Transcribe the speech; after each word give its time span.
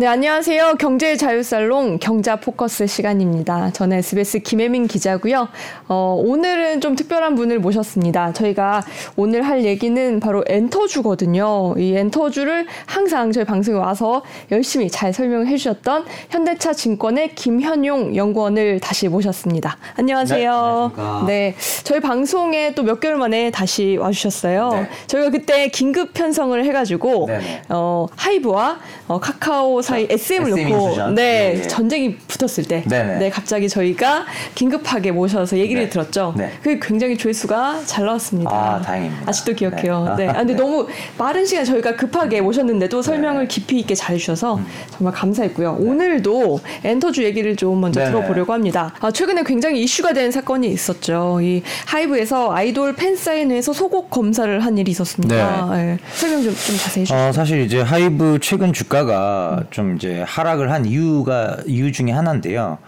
네, 0.00 0.06
안녕하세요. 0.06 0.76
경제 0.78 1.14
자유살롱 1.14 1.98
경자 1.98 2.36
포커스 2.36 2.86
시간입니다. 2.86 3.70
저는 3.72 3.98
SBS 3.98 4.38
김혜민 4.38 4.86
기자고요. 4.86 5.48
어, 5.88 6.16
오늘은 6.18 6.80
좀 6.80 6.96
특별한 6.96 7.34
분을 7.34 7.58
모셨습니다. 7.58 8.32
저희가 8.32 8.82
오늘 9.16 9.42
할 9.42 9.62
얘기는 9.66 10.18
바로 10.18 10.42
엔터주거든요. 10.46 11.74
이 11.76 11.94
엔터주를 11.94 12.66
항상 12.86 13.30
저희 13.30 13.44
방송에 13.44 13.76
와서 13.76 14.22
열심히 14.50 14.88
잘 14.88 15.12
설명해 15.12 15.54
주셨던 15.58 16.06
현대차 16.30 16.72
증권의 16.72 17.34
김현용 17.34 18.16
연구원을 18.16 18.80
다시 18.80 19.06
모셨습니다. 19.06 19.76
안녕하세요. 19.98 20.92
네, 21.26 21.52
네 21.52 21.54
저희 21.84 22.00
방송에 22.00 22.72
또 22.72 22.84
몇 22.84 23.00
개월 23.00 23.18
만에 23.18 23.50
다시 23.50 23.98
와주셨어요. 24.00 24.70
네. 24.70 24.88
저희가 25.08 25.28
그때 25.28 25.68
긴급 25.68 26.14
편성을 26.14 26.64
해가지고 26.64 27.28
어, 27.68 28.06
하이브와 28.16 28.78
어, 29.06 29.20
카카오 29.20 29.82
사이 29.90 30.06
SM을 30.08 30.50
놓고 30.50 31.12
네, 31.14 31.54
네, 31.54 31.62
전쟁이 31.68 32.16
붙었을 32.16 32.64
때 32.64 32.82
네네. 32.86 33.18
네 33.18 33.30
갑자기 33.30 33.68
저희가 33.68 34.26
긴급하게 34.54 35.12
모셔서 35.12 35.58
얘기를 35.58 35.84
네. 35.84 35.90
들었죠. 35.90 36.34
네. 36.36 36.52
그게 36.62 36.78
굉장히 36.80 37.16
조회수가 37.16 37.82
잘 37.86 38.06
나왔습니다. 38.06 38.50
아 38.50 38.80
다행입니다. 38.80 39.28
아직도 39.28 39.54
기억해요. 39.54 40.14
네. 40.16 40.26
네. 40.26 40.28
아, 40.30 40.34
근데 40.34 40.54
너무 40.54 40.88
빠른 41.18 41.44
시간 41.44 41.64
저희가 41.64 41.96
급하게 41.96 42.40
모셨는데도 42.40 43.02
설명을 43.02 43.48
깊이 43.48 43.80
있게 43.80 43.94
잘 43.94 44.14
해주셔서 44.14 44.56
음. 44.56 44.66
정말 44.90 45.12
감사했고요. 45.14 45.76
오늘도 45.80 46.60
엔터주 46.84 47.24
얘기를 47.24 47.56
좀 47.56 47.80
먼저 47.80 48.04
들어보려고 48.04 48.52
합니다. 48.52 48.92
아, 49.00 49.10
최근에 49.10 49.42
굉장히 49.44 49.82
이슈가 49.82 50.12
된 50.12 50.30
사건이 50.30 50.68
있었죠. 50.68 51.40
이 51.42 51.62
하이브에서 51.86 52.52
아이돌 52.52 52.94
팬 52.94 53.16
사인회에서 53.16 53.72
소곡 53.72 54.10
검사를 54.10 54.60
한 54.60 54.78
일이 54.78 54.90
있었습니다. 54.90 55.68
네. 55.72 55.98
설명 56.14 56.42
좀, 56.42 56.54
좀 56.54 56.76
자세히 56.76 57.02
해주세요. 57.02 57.28
어, 57.28 57.32
사실 57.32 57.60
이제 57.62 57.80
하이브 57.80 58.38
최근 58.40 58.72
주가가 58.72 59.58
음. 59.60 59.66
좀 59.70 59.79
이제 59.96 60.22
하락을 60.26 60.70
한 60.70 60.84
이유가 60.84 61.56
이유 61.66 61.90
중에 61.92 62.10
하나인데요. 62.10 62.78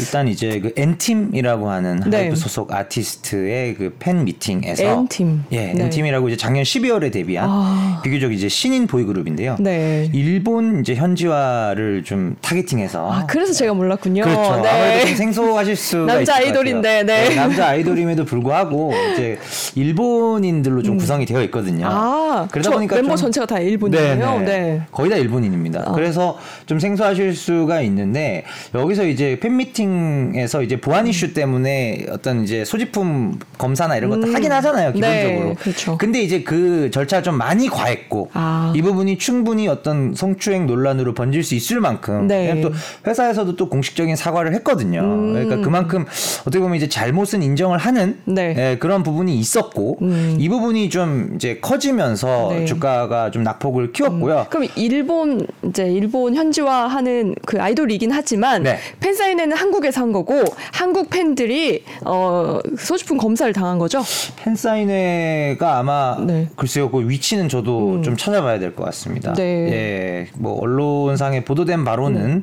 일단 0.00 0.28
이제 0.28 0.60
그 0.60 0.72
&TEAM이라고 0.76 1.70
하는 1.70 2.00
네. 2.06 2.16
하이브 2.18 2.36
소속 2.36 2.72
아티스트의 2.72 3.74
그 3.74 3.96
팬 3.98 4.24
미팅에서 4.24 4.84
&TEAM. 4.84 5.44
예, 5.52 5.72
네. 5.72 5.84
&TEAM이라고 5.84 6.28
이제 6.28 6.36
작년 6.36 6.62
12월에 6.62 7.12
데뷔한 7.12 7.48
아. 7.50 8.00
비교적 8.04 8.32
이제 8.32 8.48
신인 8.48 8.86
보이그룹인데요. 8.86 9.56
네. 9.58 10.08
일본 10.12 10.80
이제 10.80 10.94
현지화를 10.94 12.04
좀 12.04 12.36
targeting해서 12.40 13.12
아, 13.12 13.26
그래서 13.26 13.52
제가 13.52 13.74
몰랐군요. 13.74 14.22
그렇죠. 14.22 14.62
네. 14.62 14.68
아무래도 14.68 15.06
좀 15.06 15.16
생소하실 15.16 15.76
수 15.76 15.96
남자 16.04 16.36
아이돌인데 16.36 17.02
네. 17.04 17.28
네. 17.28 17.34
남자 17.34 17.68
아이돌임에도 17.68 18.24
불구하고 18.24 18.92
이제 19.12 19.38
일본인들로 19.74 20.82
좀 20.82 20.94
음. 20.94 20.98
구성이 20.98 21.26
되어 21.26 21.42
있거든요. 21.44 21.86
아, 21.88 22.48
그러다 22.50 22.70
보니까 22.70 22.96
멤버 22.96 23.10
좀... 23.10 23.16
전체가 23.16 23.46
다 23.46 23.58
일본이에요. 23.58 24.40
네. 24.40 24.82
거의 24.92 25.10
다 25.10 25.16
일본인입니다. 25.16 25.84
아. 25.86 25.92
그래서 25.92 26.35
좀 26.66 26.78
생소하실 26.78 27.34
수가 27.34 27.80
있는데 27.82 28.44
여기서 28.74 29.06
이제 29.06 29.38
팬미팅에서 29.40 30.62
이제 30.62 30.80
보안 30.80 31.06
이슈 31.06 31.32
때문에 31.34 32.06
어떤 32.10 32.42
이제 32.44 32.64
소지품 32.64 33.38
검사나 33.58 33.96
이런 33.96 34.10
것도 34.10 34.28
음. 34.28 34.34
하긴 34.34 34.52
하잖아요 34.52 34.92
기본적으로. 34.92 35.48
네, 35.48 35.54
그렇죠. 35.54 35.98
근데 35.98 36.22
이제 36.22 36.42
그 36.42 36.90
절차 36.90 37.22
좀 37.22 37.36
많이 37.36 37.68
과했고 37.68 38.30
아. 38.32 38.72
이 38.74 38.82
부분이 38.82 39.18
충분히 39.18 39.68
어떤 39.68 40.14
성추행 40.14 40.66
논란으로 40.66 41.14
번질 41.14 41.42
수 41.42 41.54
있을 41.54 41.80
만큼 41.80 42.26
네. 42.26 42.60
또 42.60 42.72
회사에서도 43.06 43.56
또 43.56 43.68
공식적인 43.68 44.16
사과를 44.16 44.54
했거든요. 44.54 45.00
음. 45.00 45.32
그러니까 45.32 45.56
그만큼 45.56 46.04
어떻게 46.42 46.58
보면 46.58 46.76
이제 46.76 46.88
잘못은 46.88 47.42
인정을 47.42 47.78
하는 47.78 48.18
네. 48.24 48.54
예, 48.56 48.78
그런 48.78 49.02
부분이 49.02 49.36
있었고 49.36 49.98
음. 50.02 50.36
이 50.38 50.48
부분이 50.48 50.90
좀 50.90 51.32
이제 51.34 51.58
커지면서 51.60 52.48
네. 52.50 52.64
주가가 52.64 53.30
좀 53.30 53.42
낙폭을 53.42 53.92
키웠고요. 53.92 54.40
음. 54.40 54.44
그럼 54.50 54.68
일본 54.76 55.46
이제 55.64 55.84
일본 55.84 56.25
현지화하는 56.34 57.34
그 57.46 57.60
아이돌이긴 57.60 58.10
하지만 58.12 58.62
네. 58.62 58.78
팬 59.00 59.14
사인회는 59.14 59.56
한국에서 59.56 60.00
한 60.00 60.12
거고 60.12 60.44
한국 60.72 61.10
팬들이 61.10 61.84
어 62.04 62.58
소지품 62.78 63.18
검사를 63.18 63.52
당한 63.52 63.78
거죠? 63.78 64.02
팬 64.36 64.54
사인회가 64.56 65.78
아마 65.78 66.16
네. 66.24 66.48
글쎄요 66.56 66.90
그 66.90 67.08
위치는 67.08 67.48
저도 67.48 67.94
음. 67.96 68.02
좀 68.02 68.16
찾아봐야 68.16 68.58
될 68.58 68.74
것 68.74 68.84
같습니다. 68.86 69.32
네. 69.34 69.42
예, 69.42 70.26
뭐 70.34 70.60
언론상에 70.60 71.44
보도된 71.44 71.84
바로는 71.84 72.20
음. 72.20 72.42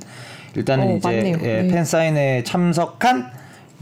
일단은 0.55 0.87
어, 0.87 0.95
이제 0.97 1.33
예, 1.43 1.61
네. 1.63 1.67
팬 1.67 1.83
사인회 1.85 2.43
참석한 2.43 3.31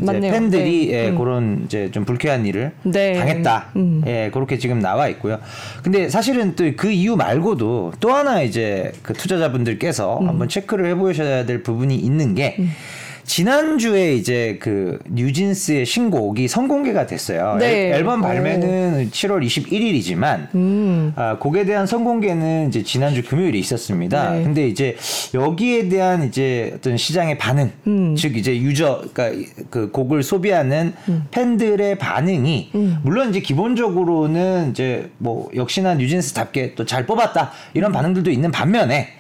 팬들이 0.06 0.88
네. 0.88 0.94
예, 0.94 1.10
음. 1.10 1.18
그런 1.18 1.62
이제 1.66 1.90
좀 1.92 2.06
불쾌한 2.06 2.46
일을 2.46 2.72
네. 2.84 3.14
당했다. 3.14 3.72
음. 3.76 4.02
예, 4.08 4.30
그렇게 4.34 4.58
지금 4.58 4.80
나와 4.80 5.08
있고요. 5.08 5.40
근데 5.84 6.10
사실은 6.10 6.56
또 6.56 6.72
그 6.82 6.90
이유 6.92 7.16
말고도 7.16 7.94
또 8.00 8.14
하나 8.14 8.42
이제 8.42 8.92
그 9.04 9.14
투자자분들께서 9.14 10.20
음. 10.20 10.30
한번 10.30 10.48
체크를 10.50 10.88
해보셔야 10.88 11.46
될 11.46 11.64
부분이 11.64 11.96
있는 11.96 12.34
게 12.34 12.56
음. 12.60 12.70
지난주에 13.26 14.14
이제 14.16 14.58
그 14.62 15.00
뉴진스의 15.10 15.86
신곡이 15.86 16.48
선공개가 16.48 17.08
됐어요. 17.08 17.56
네. 17.60 17.92
앨 17.94 18.04
범 18.04 18.22
발매는 18.22 19.08
오. 19.08 19.10
7월 19.10 19.46
21일이지만 19.46 20.54
음. 20.56 21.14
아, 21.16 21.38
곡에 21.38 21.66
대한 21.66 21.88
선공개는 21.88 22.68
이제 22.68 22.84
지난주 22.84 23.24
금요일에 23.24 23.58
있었습니다. 23.60 24.32
네. 24.32 24.44
근데 24.44 24.68
이제 24.68 24.96
여기에 25.34 25.90
대한 25.90 26.24
이제 26.28 26.74
어떤 26.76 26.98
시장의 26.98 27.38
반응, 27.38 27.72
음. 27.88 28.16
즉 28.16 28.38
이제 28.38 28.56
유저 28.58 29.06
그러니까 29.14 29.50
그 29.70 29.92
곡을 29.92 30.24
소비하는 30.24 30.94
음. 31.10 31.26
팬들의 31.32 31.98
반응이 31.98 32.72
음. 32.76 32.98
물론 33.04 33.30
이제 33.30 33.40
기본적으로는 33.40 34.72
이제 34.72 35.10
뭐 35.18 35.50
역시나 35.56 35.96
뉴진스답게 35.96 36.76
또 36.76 36.86
잘 36.92 37.06
뽑았다 37.06 37.52
이런 37.74 37.94
반응들도 37.94 38.32
있는 38.32 38.52
반면에 38.52 39.14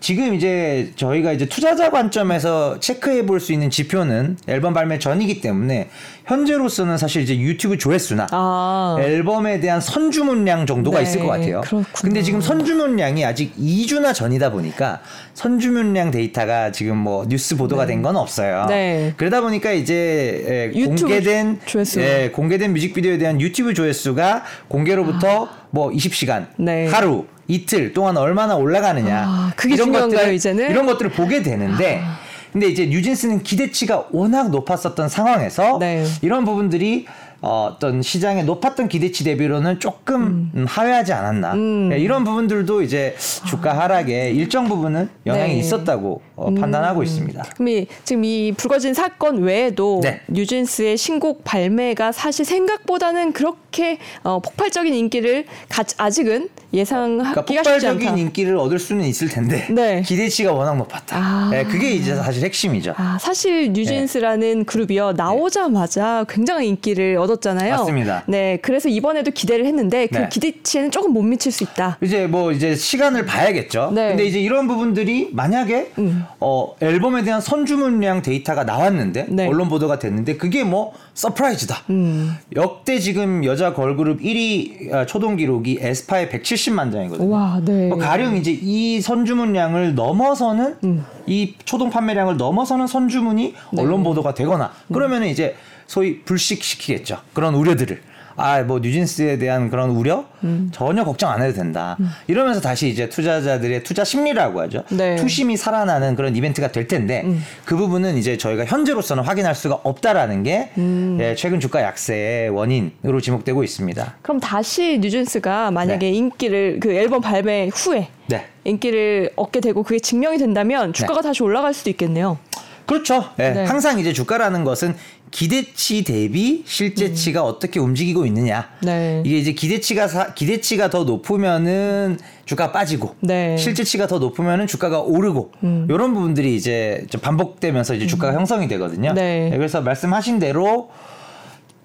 지금 0.00 0.34
이제 0.34 0.92
저희가 0.96 1.32
이제 1.32 1.46
투자자 1.46 1.90
관점에서 1.90 2.78
체크해 2.80 3.24
볼 3.26 3.40
수 3.40 3.52
있는 3.52 3.70
지표는 3.70 4.38
앨범 4.48 4.72
발매 4.74 4.98
전이기 4.98 5.40
때문에 5.40 5.88
현재로서는 6.24 6.98
사실 6.98 7.22
이제 7.22 7.38
유튜브 7.38 7.78
조회수나 7.78 8.26
아. 8.32 8.96
앨범에 9.00 9.60
대한 9.60 9.80
선주문량 9.80 10.66
정도가 10.66 10.98
네, 10.98 11.02
있을 11.04 11.20
것 11.20 11.28
같아요. 11.28 11.60
그렇구나. 11.60 11.86
근데 11.94 12.22
지금 12.22 12.40
선주문량이 12.40 13.24
아직 13.24 13.54
2주나 13.56 14.12
전이다 14.14 14.50
보니까 14.50 15.00
선주문량 15.34 16.10
데이터가 16.10 16.72
지금 16.72 16.96
뭐 16.96 17.26
뉴스 17.28 17.56
보도가 17.56 17.86
네. 17.86 17.92
된건 17.92 18.16
없어요. 18.16 18.66
네. 18.68 19.12
그러다 19.16 19.40
보니까 19.40 19.72
이제 19.72 20.72
예, 20.74 20.84
공개된 20.84 21.60
조회수. 21.64 22.00
예, 22.00 22.30
공개된 22.32 22.72
뮤직비디오에 22.72 23.18
대한 23.18 23.40
유튜브 23.40 23.74
조회수가 23.74 24.44
공개로부터 24.68 25.44
아. 25.46 25.65
뭐 25.76 25.90
20시간, 25.90 26.46
네. 26.56 26.88
하루 26.88 27.26
이틀 27.48 27.92
동안 27.92 28.16
얼마나 28.16 28.56
올라가느냐. 28.56 29.24
아, 29.26 29.52
그게 29.56 29.74
이런 29.74 29.92
것들을, 29.92 30.32
이제는? 30.32 30.70
이런 30.70 30.86
것들을 30.86 31.10
보게 31.10 31.42
되는데 31.42 32.00
아. 32.02 32.16
근데 32.50 32.68
이제 32.68 32.86
뉴진스는 32.86 33.42
기대치가 33.42 34.06
워낙 34.10 34.50
높았었던 34.50 35.10
상황에서 35.10 35.76
네. 35.78 36.06
이런 36.22 36.46
부분들이 36.46 37.04
어, 37.42 37.72
어떤 37.74 38.00
시장의 38.00 38.44
높았던 38.44 38.88
기대치 38.88 39.24
대비로는 39.24 39.78
조금 39.78 40.50
음. 40.54 40.64
하회하지 40.66 41.12
않았나 41.12 41.52
음. 41.52 41.90
네, 41.90 41.98
이런 41.98 42.24
부분들도 42.24 42.80
이제 42.80 43.14
주가 43.46 43.76
하락에 43.78 44.30
일정 44.30 44.68
부분은 44.68 45.10
영향이 45.26 45.52
네. 45.52 45.58
있었다고 45.58 46.22
어, 46.36 46.48
음. 46.48 46.54
판단하고 46.54 47.02
있습니다. 47.02 47.42
그럼 47.54 47.68
이, 47.68 47.86
지금 48.04 48.24
이 48.24 48.52
불거진 48.56 48.92
사건 48.92 49.38
외에도 49.42 50.00
네. 50.02 50.20
뉴진스의 50.28 50.98
신곡 50.98 51.44
발매가 51.44 52.12
사실 52.12 52.44
생각보다는 52.44 53.32
그렇게 53.32 53.98
어, 54.22 54.40
폭발적인 54.40 54.92
인기를 54.92 55.46
가, 55.70 55.82
아직은 55.96 56.50
예상하기가 56.74 57.42
그러니까 57.42 57.44
폭발적인 57.46 58.18
인기를 58.18 58.58
얻을 58.58 58.78
수는 58.78 59.06
있을 59.06 59.28
텐데 59.28 59.66
네. 59.70 60.02
기대치가 60.02 60.52
워낙 60.52 60.76
높았다. 60.76 61.16
아. 61.16 61.48
네, 61.50 61.64
그게 61.64 61.92
이제 61.92 62.14
사실 62.14 62.44
핵심이죠. 62.44 62.92
아, 62.98 63.16
사실 63.18 63.72
뉴진스라는 63.72 64.58
네. 64.58 64.64
그룹이요 64.64 65.12
나오자마자 65.12 66.26
굉장한 66.28 66.64
인기를 66.64 67.16
얻었잖아요. 67.16 67.76
맞습니다. 67.76 68.24
네, 68.26 68.58
그래서 68.60 68.90
이번에도 68.90 69.30
기대를 69.30 69.64
했는데 69.64 70.06
그 70.08 70.18
네. 70.18 70.28
기대치에는 70.28 70.90
조금 70.90 71.12
못 71.12 71.22
미칠 71.22 71.50
수 71.50 71.64
있다. 71.64 71.96
이제 72.02 72.26
뭐 72.26 72.52
이제 72.52 72.74
시간을 72.74 73.24
봐야겠죠. 73.24 73.92
네. 73.94 74.08
근데 74.08 74.26
이제 74.26 74.38
이런 74.38 74.68
부분들이 74.68 75.30
만약에 75.32 75.92
음. 75.98 76.25
어, 76.40 76.74
앨범에 76.80 77.22
대한 77.22 77.40
선주문량 77.40 78.22
데이터가 78.22 78.64
나왔는데 78.64 79.26
네. 79.28 79.46
언론 79.46 79.68
보도가 79.68 79.98
됐는데 79.98 80.36
그게 80.36 80.64
뭐 80.64 80.92
surprise다. 81.14 81.76
음. 81.90 82.36
역대 82.54 82.98
지금 82.98 83.44
여자 83.44 83.72
걸그룹 83.72 84.20
1위 84.20 84.92
아, 84.92 85.06
초동 85.06 85.36
기록이 85.36 85.78
에스파의 85.80 86.28
170만 86.28 86.92
장이거든요. 86.92 87.28
와, 87.28 87.60
네. 87.64 87.88
뭐 87.88 87.98
가령 87.98 88.36
이제 88.36 88.50
이 88.50 89.00
선주문량을 89.00 89.94
넘어서는 89.94 90.76
음. 90.84 91.04
이 91.26 91.54
초동 91.64 91.90
판매량을 91.90 92.36
넘어서는 92.36 92.86
선주문이 92.86 93.54
네. 93.72 93.82
언론 93.82 94.02
보도가 94.02 94.34
되거나 94.34 94.72
음. 94.88 94.94
그러면은 94.94 95.28
이제 95.28 95.54
소위 95.86 96.20
불식시키겠죠. 96.22 97.18
그런 97.32 97.54
우려들을. 97.54 98.00
아 98.36 98.62
뭐 98.66 98.80
뉴진스에 98.80 99.38
대한 99.38 99.70
그런 99.70 99.90
우려 99.90 100.24
음. 100.44 100.70
전혀 100.72 101.04
걱정 101.04 101.30
안 101.30 101.42
해도 101.42 101.54
된다. 101.54 101.96
음. 102.00 102.08
이러면서 102.26 102.60
다시 102.60 102.88
이제 102.88 103.08
투자자들의 103.08 103.82
투자 103.82 104.04
심리라고 104.04 104.60
하죠. 104.62 104.82
네. 104.90 105.16
투심이 105.16 105.56
살아나는 105.56 106.16
그런 106.16 106.34
이벤트가 106.36 106.72
될 106.72 106.86
텐데 106.86 107.22
음. 107.24 107.42
그 107.64 107.76
부분은 107.76 108.16
이제 108.16 108.36
저희가 108.36 108.64
현재로서는 108.64 109.22
확인할 109.22 109.54
수가 109.54 109.78
없다라는 109.82 110.42
게 110.42 110.70
음. 110.78 111.18
예, 111.20 111.34
최근 111.34 111.60
주가 111.60 111.82
약세의 111.82 112.50
원인으로 112.50 113.20
지목되고 113.20 113.62
있습니다. 113.62 114.14
그럼 114.22 114.40
다시 114.40 114.98
뉴진스가 115.00 115.70
만약에 115.70 116.10
네. 116.10 116.12
인기를 116.12 116.80
그 116.80 116.92
앨범 116.92 117.20
발매 117.20 117.70
후에 117.74 118.08
네. 118.26 118.46
인기를 118.64 119.30
얻게 119.36 119.60
되고 119.60 119.82
그게 119.82 119.98
증명이 120.00 120.38
된다면 120.38 120.92
주가가 120.92 121.20
네. 121.22 121.28
다시 121.28 121.42
올라갈 121.42 121.72
수도 121.72 121.90
있겠네요. 121.90 122.38
그렇죠. 122.86 123.24
네. 123.36 123.52
네. 123.52 123.64
항상 123.64 123.98
이제 123.98 124.12
주가라는 124.12 124.64
것은 124.64 124.94
기대치 125.36 126.02
대비 126.02 126.62
실제치가 126.64 127.42
음. 127.42 127.48
어떻게 127.48 127.78
움직이고 127.78 128.24
있느냐. 128.24 128.70
네. 128.80 129.22
이게 129.22 129.36
이제 129.36 129.52
기대치가 129.52 130.08
사, 130.08 130.32
기대치가 130.32 130.88
더 130.88 131.04
높으면은 131.04 132.18
주가 132.46 132.72
빠지고 132.72 133.16
네. 133.20 133.54
실제치가 133.58 134.06
더 134.06 134.18
높으면은 134.18 134.66
주가가 134.66 135.00
오르고 135.00 135.52
음. 135.62 135.86
이런 135.90 136.14
부분들이 136.14 136.56
이제 136.56 137.04
좀 137.10 137.20
반복되면서 137.20 137.96
이제 137.96 138.06
주가가 138.06 138.32
음. 138.32 138.38
형성이 138.38 138.66
되거든요. 138.68 139.12
네. 139.12 139.50
네. 139.50 139.58
그래서 139.58 139.82
말씀하신 139.82 140.38
대로 140.38 140.88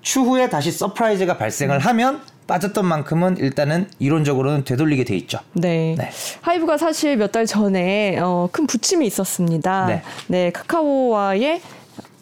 추후에 0.02 0.50
다시 0.50 0.72
surprise가 0.72 1.38
발생을 1.38 1.76
음. 1.76 1.80
하면 1.82 2.22
빠졌던 2.48 2.86
만큼은 2.86 3.36
일단은 3.36 3.90
이론적으로는 4.00 4.64
되돌리게 4.64 5.04
돼 5.04 5.18
있죠. 5.18 5.40
네. 5.52 5.96
네. 5.98 6.10
하이브가 6.40 6.78
사실 6.78 7.18
몇 7.18 7.34
달 7.34 7.46
전에 7.46 8.18
어, 8.20 8.48
큰 8.50 8.66
부침이 8.66 9.06
있었습니다. 9.08 9.88
네. 9.88 10.02
네 10.28 10.52
카카오와의 10.52 11.60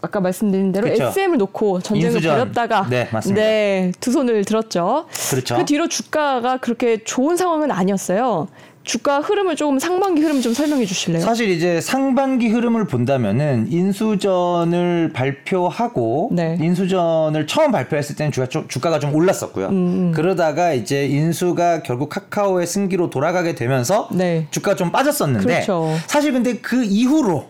아까 0.01 0.19
말씀드린 0.19 0.71
대로 0.71 0.85
그렇죠. 0.85 1.05
SM을 1.05 1.37
놓고 1.37 1.81
전쟁을 1.81 2.13
인수전. 2.15 2.31
벌였다가 2.37 2.87
네, 2.89 3.09
맞습니다. 3.11 3.41
네, 3.41 3.91
두 3.99 4.11
손을 4.11 4.45
들었죠. 4.45 5.05
그렇죠. 5.31 5.57
그 5.57 5.65
뒤로 5.65 5.87
주가가 5.87 6.57
그렇게 6.57 7.03
좋은 7.03 7.35
상황은 7.35 7.71
아니었어요. 7.71 8.47
주가 8.83 9.19
흐름을 9.19 9.55
조금 9.55 9.77
상반기 9.77 10.21
흐름 10.21 10.41
좀 10.41 10.53
설명해 10.53 10.85
주실래요? 10.85 11.21
사실 11.21 11.49
이제 11.49 11.79
상반기 11.81 12.47
흐름을 12.47 12.87
본다면은 12.87 13.67
인수전을 13.69 15.11
발표하고 15.13 16.29
네. 16.31 16.57
인수전을 16.59 17.45
처음 17.45 17.71
발표했을 17.71 18.15
때는 18.15 18.31
주가 18.31 18.47
좀, 18.47 18.67
주가가 18.67 18.99
좀 18.99 19.13
올랐었고요. 19.13 19.67
음, 19.67 19.73
음. 19.73 20.11
그러다가 20.15 20.73
이제 20.73 21.05
인수가 21.05 21.83
결국 21.83 22.09
카카오의 22.09 22.65
승기로 22.65 23.09
돌아가게 23.09 23.53
되면서 23.53 24.07
네. 24.11 24.47
주가 24.49 24.75
좀 24.75 24.91
빠졌었는데 24.91 25.45
그렇죠. 25.45 25.93
사실 26.07 26.31
근데 26.31 26.55
그 26.55 26.83
이후로 26.83 27.45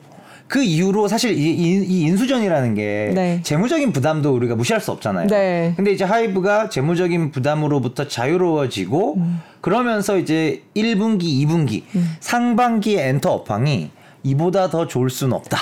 그 0.49 0.63
이후로 0.63 1.07
사실 1.07 1.37
이, 1.37 1.51
이, 1.51 2.01
인수전이라는 2.01 2.73
게 2.73 3.11
네. 3.13 3.39
재무적인 3.43 3.93
부담도 3.93 4.33
우리가 4.33 4.55
무시할 4.55 4.81
수 4.81 4.91
없잖아요. 4.91 5.27
네. 5.27 5.73
근데 5.75 5.91
이제 5.91 6.03
하이브가 6.03 6.69
재무적인 6.69 7.29
부담으로부터 7.29 8.07
자유로워지고 8.07 9.17
음. 9.17 9.41
그러면서 9.61 10.17
이제 10.17 10.63
1분기, 10.75 11.21
2분기, 11.45 11.83
음. 11.95 12.15
상반기 12.19 12.97
엔터 12.97 13.31
업황이 13.31 13.91
이보다 14.23 14.71
더 14.71 14.87
좋을 14.87 15.11
수는 15.11 15.33
없다. 15.33 15.59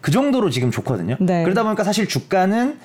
그 0.00 0.12
정도로 0.12 0.48
지금 0.50 0.70
좋거든요. 0.70 1.16
네. 1.18 1.42
그러다 1.42 1.64
보니까 1.64 1.82
사실 1.82 2.06
주가는 2.06 2.78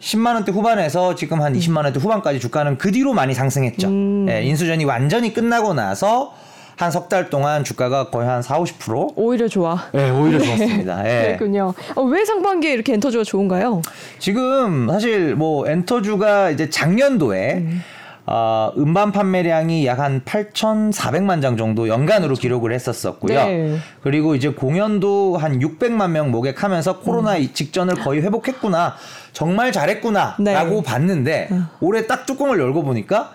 10만 0.00 0.34
원대 0.34 0.52
후반에서 0.52 1.16
지금 1.16 1.42
한 1.42 1.54
20만 1.54 1.82
원대 1.82 1.98
후반까지 1.98 2.38
주가는 2.38 2.78
그 2.78 2.92
뒤로 2.92 3.12
많이 3.12 3.34
상승했죠. 3.34 3.88
음. 3.88 4.26
예, 4.28 4.44
인수전이 4.44 4.84
완전히 4.84 5.34
끝나고 5.34 5.74
나서 5.74 6.32
한 6.76 6.90
석 6.90 7.08
달 7.08 7.30
동안 7.30 7.64
주가가 7.64 8.10
거의 8.10 8.28
한 8.28 8.42
4, 8.42 8.58
50% 8.60 9.12
오히려 9.16 9.48
좋아. 9.48 9.82
네, 9.92 10.10
오히려 10.10 10.38
네. 10.38 10.44
좋았습니다. 10.44 11.02
네. 11.02 11.26
그렇군요. 11.28 11.72
어, 11.94 12.02
왜 12.02 12.24
상반기에 12.24 12.72
이렇게 12.72 12.92
엔터주가 12.94 13.24
좋은가요? 13.24 13.80
지금 14.18 14.88
사실 14.90 15.34
뭐 15.34 15.66
엔터주가 15.68 16.50
이제 16.50 16.68
작년도에 16.68 17.54
음. 17.54 17.82
어, 18.26 18.72
음반 18.76 19.12
판매량이 19.12 19.86
약 19.86 20.00
한 20.00 20.20
8,400만 20.24 21.40
장 21.40 21.56
정도 21.56 21.88
연간으로 21.88 22.28
그렇죠. 22.34 22.42
기록을 22.42 22.72
했었었고요. 22.72 23.38
네. 23.38 23.78
그리고 24.02 24.34
이제 24.34 24.50
공연도 24.50 25.38
한 25.38 25.60
600만 25.60 26.10
명 26.10 26.30
모객하면서 26.30 26.98
코로나 27.00 27.36
음. 27.38 27.48
직전을 27.54 27.94
거의 27.94 28.20
회복했구나. 28.22 28.96
정말 29.32 29.72
잘했구나라고 29.72 30.42
네. 30.42 30.82
봤는데 30.84 31.48
음. 31.52 31.66
올해 31.80 32.06
딱 32.06 32.26
뚜껑을 32.26 32.58
열고 32.58 32.82
보니까 32.82 33.30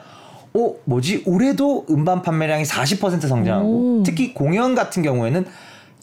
어 0.53 0.74
뭐지 0.86 1.24
올해도 1.25 1.86
음반 1.89 2.21
판매량이 2.21 2.63
40% 2.63 3.21
성장하고 3.27 4.00
오. 4.00 4.03
특히 4.03 4.33
공연 4.33 4.75
같은 4.75 5.01
경우에는 5.01 5.45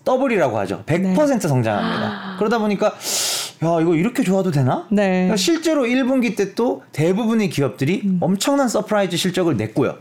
더블이라고 0.05 0.59
하죠. 0.61 0.83
100% 0.87 1.03
네. 1.03 1.39
성장합니다. 1.39 2.37
그러다 2.39 2.59
보니까 2.59 2.87
야 3.63 3.81
이거 3.83 3.95
이렇게 3.95 4.23
좋아도 4.23 4.51
되나? 4.51 4.87
네. 4.91 5.09
그러니까 5.11 5.37
실제로 5.37 5.83
1분기 5.85 6.35
때 6.37 6.55
또 6.55 6.83
대부분의 6.93 7.51
기업들이 7.51 8.03
음. 8.05 8.19
엄청난 8.21 8.69
surprise 8.69 9.17
실적을 9.19 9.57
냈고요. 9.57 9.97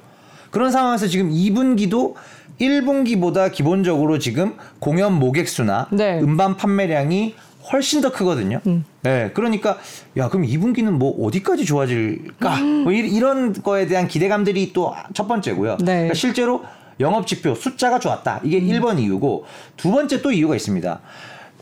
그런 0.50 0.72
상황에서 0.72 1.08
지금 1.08 1.30
2분기도 1.30 2.14
1분기보다 2.62 3.52
기본적으로 3.52 4.18
지금 4.18 4.54
공연 4.80 5.14
모객 5.14 5.50
수나 5.50 5.88
네. 5.92 6.20
음반 6.22 6.56
판매량이 6.56 7.36
훨씬 7.72 8.02
더 8.02 8.12
크거든요. 8.12 8.62
음. 8.68 8.86
네, 9.04 9.32
그러니까 9.34 9.78
야 10.18 10.30
그럼 10.30 10.46
2분기는 10.46 10.90
뭐 10.90 11.26
어디까지 11.26 11.66
좋아질까? 11.66 12.56
음. 12.58 12.84
뭐 12.84 12.92
이, 12.94 13.20
런 13.20 13.54
거에 13.54 13.86
대한 13.88 14.08
기대감들이 14.08 14.74
또 14.74 14.94
첫 15.14 15.28
번째고요. 15.28 15.78
네. 15.80 15.86
그러니까 15.86 16.14
실제로 16.14 16.64
영업 17.00 17.28
지표 17.28 17.56
숫자가 17.56 18.00
좋았다. 18.00 18.42
이게 18.44 18.60
음. 18.60 18.68
1번 18.68 19.00
이유고 19.00 19.46
두 19.76 19.92
번째 19.92 20.22
또 20.22 20.32
이유가 20.32 20.56
있습니다. 20.56 21.00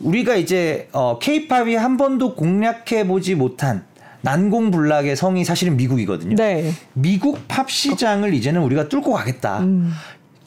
우리가 0.02 0.36
이제 0.36 0.90
어 0.92 1.20
케이팝이 1.20 1.76
한 1.76 1.98
번도 1.98 2.36
공략해 2.36 3.08
보지 3.08 3.36
못한 3.36 3.84
난공불락의 4.22 5.16
성이 5.16 5.46
사실은 5.46 5.78
미국이거든요. 5.78 6.36
네. 6.36 6.72
미국 6.94 7.48
팝 7.48 7.70
시장을 7.70 8.34
이제는 8.34 8.62
우리가 8.62 8.90
뚫고 8.90 9.14
가겠다. 9.14 9.60
음. 9.60 9.94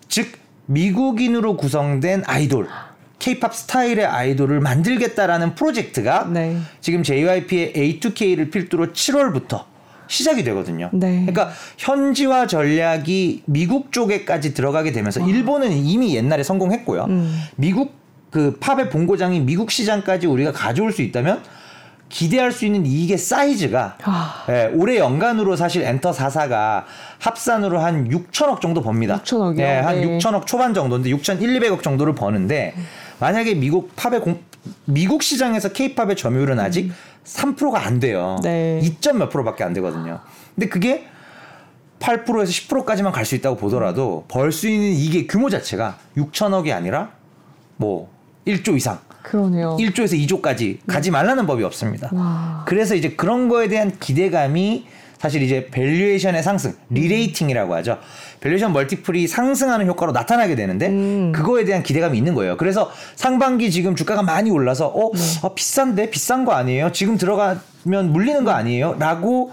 즉 0.08 0.32
미국인으로 0.66 1.56
구성된 1.56 2.25
아이돌 2.26 2.69
케이팝 3.18 3.54
스타일의 3.54 4.06
아이돌을 4.06 4.60
만들겠다라는 4.60 5.54
프로젝트가 5.54 6.28
네. 6.32 6.56
지금 6.80 7.02
JYP의 7.02 7.72
A2K를 7.74 8.50
필두로 8.50 8.88
7월부터 8.92 9.64
시작이 10.06 10.42
되거든요. 10.44 10.88
네. 10.92 11.24
그러니까 11.26 11.50
현지화 11.76 12.46
전략이 12.46 13.42
미국 13.46 13.92
쪽에까지 13.92 14.54
들어가게 14.54 14.92
되면서 14.92 15.20
와. 15.20 15.28
일본은 15.28 15.72
이미 15.72 16.16
옛날에 16.16 16.42
성공했고요. 16.42 17.04
음. 17.04 17.42
미국 17.56 17.92
그 18.30 18.56
팝의 18.60 18.90
본고장이 18.90 19.40
미국 19.40 19.70
시장까지 19.70 20.26
우리가 20.26 20.52
가져올 20.52 20.92
수 20.92 21.02
있다면 21.02 21.42
기대할 22.08 22.52
수 22.52 22.64
있는 22.64 22.86
이익의 22.86 23.18
사이즈가 23.18 23.96
아. 24.02 24.46
예, 24.48 24.70
올해 24.74 24.96
연간으로 24.98 25.56
사실 25.56 25.82
엔터 25.82 26.12
4사가 26.12 26.84
합산으로 27.18 27.80
한 27.80 28.08
6천억 28.08 28.60
정도 28.60 28.82
법니다. 28.82 29.20
6천억이요? 29.22 29.60
예, 29.60 29.66
한 29.78 30.00
네. 30.00 30.18
6천억 30.18 30.46
초반 30.46 30.72
정도인데 30.72 31.10
6천 31.10 31.42
1, 31.42 31.60
200억 31.60 31.82
정도를 31.82 32.14
버는데 32.14 32.74
음. 32.76 32.86
만약에 33.20 33.54
미국 33.54 33.94
팝의 33.96 34.20
공, 34.20 34.40
미국 34.84 35.22
시장에서 35.22 35.70
케이팝의 35.70 36.16
점유율은 36.16 36.58
아직 36.60 36.86
음. 36.86 36.94
3%가 37.24 37.84
안 37.84 38.00
돼요. 38.00 38.36
네. 38.42 38.80
2. 38.82 39.12
몇 39.14 39.28
프로밖에 39.28 39.64
안 39.64 39.72
되거든요. 39.74 40.20
근데 40.54 40.68
그게 40.68 41.06
8%에서 42.00 42.50
10%까지만 42.52 43.12
갈 43.12 43.24
수 43.24 43.34
있다고 43.34 43.56
보더라도 43.56 44.25
벌 44.28 44.52
수 44.52 44.68
있는 44.68 44.92
이게 44.92 45.26
규모 45.26 45.50
자체가 45.50 45.98
6천억이 46.16 46.72
아니라 46.72 47.10
뭐 47.76 48.10
1조 48.46 48.76
이상. 48.76 48.98
그러네요. 49.22 49.76
1조에서 49.78 50.16
2조까지 50.26 50.58
네. 50.58 50.78
가지 50.87 51.10
말라는 51.10 51.46
법이 51.46 51.62
없습니다. 51.64 52.08
와. 52.14 52.64
그래서 52.66 52.94
이제 52.94 53.10
그런 53.10 53.48
거에 53.48 53.68
대한 53.68 53.98
기대감이 53.98 54.87
사실 55.18 55.42
이제 55.42 55.66
valuation의 55.70 56.42
상승, 56.42 56.75
re-rating이라고 56.90 57.75
하죠. 57.76 57.98
valuation 58.40 58.73
multiple이 58.73 59.26
상승하는 59.26 59.87
효과로 59.88 60.12
나타나게 60.12 60.54
되는데 60.54 60.88
음. 60.88 61.32
그거에 61.32 61.64
대한 61.64 61.82
기대감이 61.82 62.16
있는 62.16 62.34
거예요. 62.34 62.56
그래서 62.56 62.90
상반기 63.16 63.70
지금 63.70 63.96
주가가 63.96 64.22
많이 64.22 64.50
올라서 64.50 64.87
어, 64.87 65.12
네. 65.12 65.20
아, 65.42 65.48
비싼데 65.54 66.10
비싼 66.10 66.44
거 66.44 66.52
아니에요? 66.52 66.92
지금 66.92 67.18
들어가면 67.18 68.12
물리는 68.12 68.44
거 68.44 68.52
아니에요? 68.52 68.96
라고 68.98 69.50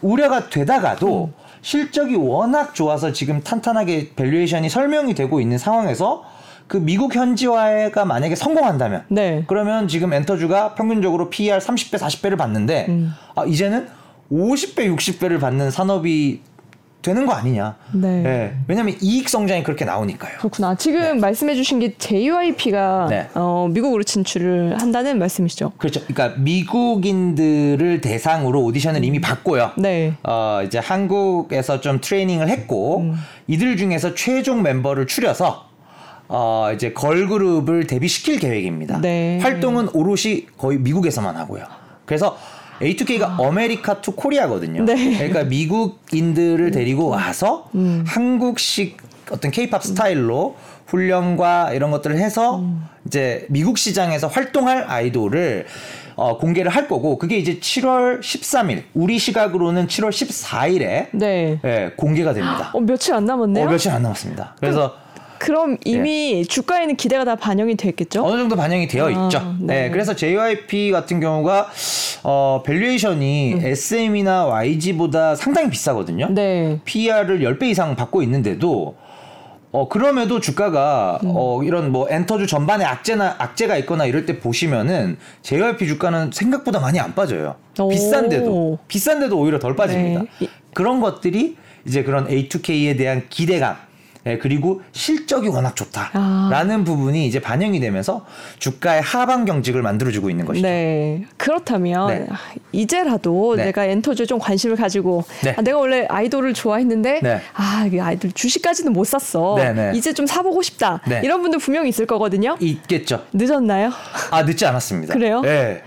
우려가 0.00 0.48
되다가도 0.48 1.32
음. 1.36 1.42
실적이 1.62 2.16
워낙 2.16 2.74
좋아서 2.74 3.12
지금 3.12 3.42
탄탄하게 3.42 4.10
valuation이 4.16 4.68
설명이 4.68 5.14
되고 5.14 5.40
있는 5.40 5.58
상황에서 5.58 6.24
그 6.66 6.76
미국 6.76 7.14
현지화가 7.14 8.04
만약에 8.04 8.34
성공한다면 8.34 9.04
네. 9.08 9.44
그러면 9.46 9.88
지금 9.88 10.12
엔터주가 10.12 10.74
평균적으로 10.74 11.28
PER 11.28 11.58
30배 11.58 11.98
40배를 11.98 12.38
받는데 12.38 12.86
음. 12.88 13.14
아 13.34 13.44
이제는 13.44 13.88
50배, 14.32 14.96
60배를 14.96 15.38
받는 15.40 15.70
산업이 15.70 16.40
되는 17.02 17.26
거 17.26 17.32
아니냐. 17.32 17.76
네. 17.92 18.22
네. 18.22 18.56
왜냐하면 18.68 18.94
이익 19.02 19.28
성장이 19.28 19.64
그렇게 19.64 19.84
나오니까요. 19.84 20.38
그렇구나. 20.38 20.76
지금 20.76 21.00
네. 21.00 21.14
말씀해주신 21.14 21.80
게 21.80 21.94
JYP가 21.98 23.08
네. 23.10 23.28
어, 23.34 23.68
미국으로 23.70 24.04
진출을 24.04 24.80
한다는 24.80 25.18
말씀이시죠? 25.18 25.72
그렇죠. 25.78 26.00
그러니까 26.06 26.40
미국인들을 26.40 28.00
대상으로 28.00 28.62
오디션을 28.62 29.04
이미 29.04 29.20
받고요. 29.20 29.72
네. 29.78 30.14
어, 30.22 30.60
이제 30.64 30.78
한국에서 30.78 31.80
좀 31.80 32.00
트레이닝을 32.00 32.48
했고 32.48 33.00
음. 33.00 33.16
이들 33.48 33.76
중에서 33.76 34.14
최종 34.14 34.62
멤버를 34.62 35.08
추려서 35.08 35.66
어, 36.28 36.70
이제 36.72 36.92
걸그룹을 36.92 37.88
데뷔시킬 37.88 38.38
계획입니다. 38.38 39.00
네. 39.00 39.40
활동은 39.42 39.88
오롯이 39.92 40.46
거의 40.56 40.78
미국에서만 40.78 41.36
하고요. 41.36 41.64
그래서 42.06 42.38
A2K가 42.82 43.40
America 43.40 44.00
to 44.00 44.12
Korea거든요. 44.12 44.84
네. 44.84 45.16
그러니까 45.16 45.44
미국인들을 45.44 46.70
데리고 46.70 47.08
와서 47.08 47.68
음. 47.74 48.04
한국식 48.06 48.96
어떤 49.30 49.50
케이팝 49.50 49.82
스타일로 49.82 50.56
훈련과 50.86 51.72
이런 51.72 51.90
것들을 51.90 52.16
해서 52.18 52.58
음. 52.58 52.84
이제 53.06 53.46
미국 53.48 53.78
시장에서 53.78 54.26
활동할 54.26 54.84
아이돌을 54.88 55.66
어, 56.14 56.36
공개를 56.36 56.70
할 56.70 56.88
거고 56.88 57.16
그게 57.18 57.38
이제 57.38 57.58
7월 57.58 58.20
13일 58.20 58.82
우리 58.92 59.18
시각으로는 59.18 59.86
7월 59.86 60.10
14일에 60.10 61.06
네. 61.12 61.58
예, 61.64 61.92
공개가 61.96 62.34
됩니다. 62.34 62.70
어, 62.74 62.80
며칠 62.80 63.14
안 63.14 63.24
남았네요. 63.24 63.66
어, 63.66 63.70
며칠 63.70 63.90
안 63.90 64.02
남았습니다. 64.02 64.56
그래서 64.60 64.94
그 65.11 65.11
럼 65.50 65.76
이미 65.84 66.34
네. 66.34 66.44
주가에는 66.44 66.96
기대가 66.96 67.24
다 67.24 67.36
반영이 67.36 67.76
됐겠죠? 67.76 68.24
어느 68.24 68.38
정도 68.38 68.56
반영이 68.56 68.86
되어 68.88 69.06
아, 69.06 69.10
있죠. 69.10 69.56
네. 69.60 69.82
네. 69.82 69.90
그래서 69.90 70.14
JYP 70.14 70.90
같은 70.90 71.20
경우가 71.20 71.68
어, 72.24 72.62
valuation이 72.64 73.54
음. 73.54 73.60
SM이나 73.62 74.46
YG보다 74.46 75.34
상당히 75.34 75.70
비싸거든요. 75.70 76.28
네. 76.30 76.80
PER을 76.84 77.40
10배 77.40 77.64
이상 77.64 77.96
받고 77.96 78.22
있는데도 78.22 78.96
어 79.72 79.88
그럼에도 79.88 80.38
주가가 80.38 81.18
음. 81.24 81.32
어 81.34 81.62
이런 81.64 81.92
뭐 81.92 82.06
엔터주 82.08 82.46
전반에 82.46 82.84
악재나 82.84 83.36
악재가 83.38 83.78
있거나 83.78 84.04
이럴 84.04 84.26
때 84.26 84.38
보시면은 84.38 85.16
JYP 85.40 85.86
주가는 85.86 86.30
생각보다 86.30 86.78
많이 86.78 87.00
안 87.00 87.14
빠져요. 87.14 87.56
오. 87.80 87.88
비싼데도 87.88 88.78
비싼데도 88.86 89.38
오히려 89.38 89.58
덜 89.58 89.74
빠집니다. 89.74 90.24
네. 90.40 90.48
그런 90.74 91.00
것들이 91.00 91.56
이제 91.86 92.02
그런 92.02 92.28
A2K에 92.28 92.98
대한 92.98 93.22
기대감 93.30 93.76
예, 94.24 94.38
그리고 94.38 94.82
실적이 94.92 95.48
워낙 95.48 95.74
좋다라는 95.74 96.80
아. 96.80 96.84
부분이 96.84 97.26
이제 97.26 97.40
반영이 97.40 97.80
되면서 97.80 98.24
주가의 98.58 99.02
하방 99.02 99.44
경직을 99.44 99.82
만들어주고 99.82 100.30
있는 100.30 100.44
것이죠. 100.44 100.66
네. 100.66 101.24
그렇다면 101.36 102.06
네. 102.08 102.26
아, 102.30 102.36
이제라도 102.70 103.56
네. 103.56 103.66
내가 103.66 103.84
엔터주에 103.84 104.26
좀 104.26 104.38
관심을 104.38 104.76
가지고 104.76 105.24
네. 105.42 105.54
아, 105.56 105.62
내가 105.62 105.78
원래 105.78 106.06
아이돌을 106.08 106.54
좋아했는데 106.54 107.20
네. 107.20 107.40
아, 107.54 107.88
이 107.92 107.98
아이돌 107.98 108.30
주식까지는 108.32 108.92
못 108.92 109.04
샀어. 109.04 109.56
네, 109.56 109.72
네. 109.72 109.92
이제 109.94 110.12
좀 110.12 110.26
사보고 110.26 110.62
싶다. 110.62 111.00
이런 111.24 111.42
분들 111.42 111.58
분명히 111.58 111.88
있을 111.88 112.06
거거든요. 112.06 112.56
있겠죠. 112.60 113.24
늦었나요? 113.32 113.90
아, 114.30 114.42
늦지 114.44 114.64
않았습니다. 114.64 115.14
그래요? 115.14 115.40
네. 115.40 115.82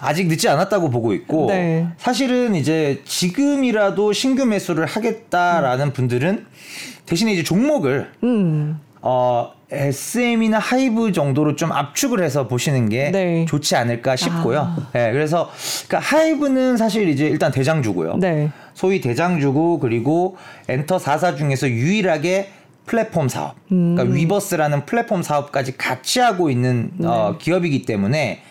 아직 0.00 0.26
늦지 0.26 0.48
않았다고 0.48 0.90
보고 0.90 1.14
있고 1.14 1.46
네. 1.48 1.86
사실은 1.96 2.54
이제 2.54 3.00
지금이라도 3.06 4.12
신규 4.12 4.44
매수를 4.44 4.84
하겠다라는 4.84 5.86
음. 5.86 5.92
분들은 5.92 6.46
대신에 7.06 7.32
이제 7.32 7.42
종목을 7.42 8.10
음. 8.22 8.80
어 9.02 9.52
SM이나 9.70 10.58
하이브 10.58 11.12
정도로 11.12 11.56
좀 11.56 11.72
압축을 11.72 12.22
해서 12.22 12.48
보시는 12.48 12.88
게 12.88 13.10
네. 13.10 13.44
좋지 13.46 13.76
않을까 13.76 14.16
싶고요. 14.16 14.60
아. 14.60 14.88
네, 14.92 15.12
그래서 15.12 15.50
그러니까 15.86 16.16
하이브는 16.16 16.76
사실 16.76 17.08
이제 17.08 17.26
일단 17.26 17.50
대장주고요. 17.50 18.16
네. 18.16 18.50
소위 18.74 19.00
대장주고 19.00 19.80
그리고 19.80 20.36
엔터 20.68 20.98
4사 20.98 21.36
중에서 21.36 21.68
유일하게 21.68 22.50
플랫폼 22.86 23.28
사업, 23.28 23.54
그러니까 23.68 23.72
음. 23.72 23.94
그러니까 23.94 24.16
위버스라는 24.16 24.86
플랫폼 24.86 25.22
사업까지 25.22 25.76
같이 25.76 26.20
하고 26.20 26.50
있는 26.50 26.90
네. 26.96 27.06
어, 27.06 27.36
기업이기 27.38 27.84
때문에 27.86 28.42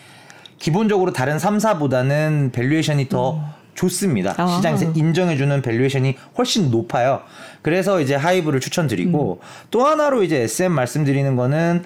기본적으로 0.58 1.12
다른 1.12 1.36
3사보다는 1.36 2.52
valuation이 2.52 3.08
더 3.08 3.34
음. 3.34 3.42
좋습니다. 3.74 4.34
아. 4.36 4.46
시장에서 4.56 4.92
인정해주는 4.94 5.62
valuation이 5.62 6.16
훨씬 6.38 6.70
높아요. 6.70 7.20
그래서 7.62 8.00
이제 8.00 8.14
하이브를 8.14 8.60
추천드리고 8.60 9.40
음. 9.40 9.66
또 9.70 9.84
하나로 9.86 10.22
이제 10.22 10.42
SM 10.42 10.72
말씀드리는 10.72 11.36
거는 11.36 11.84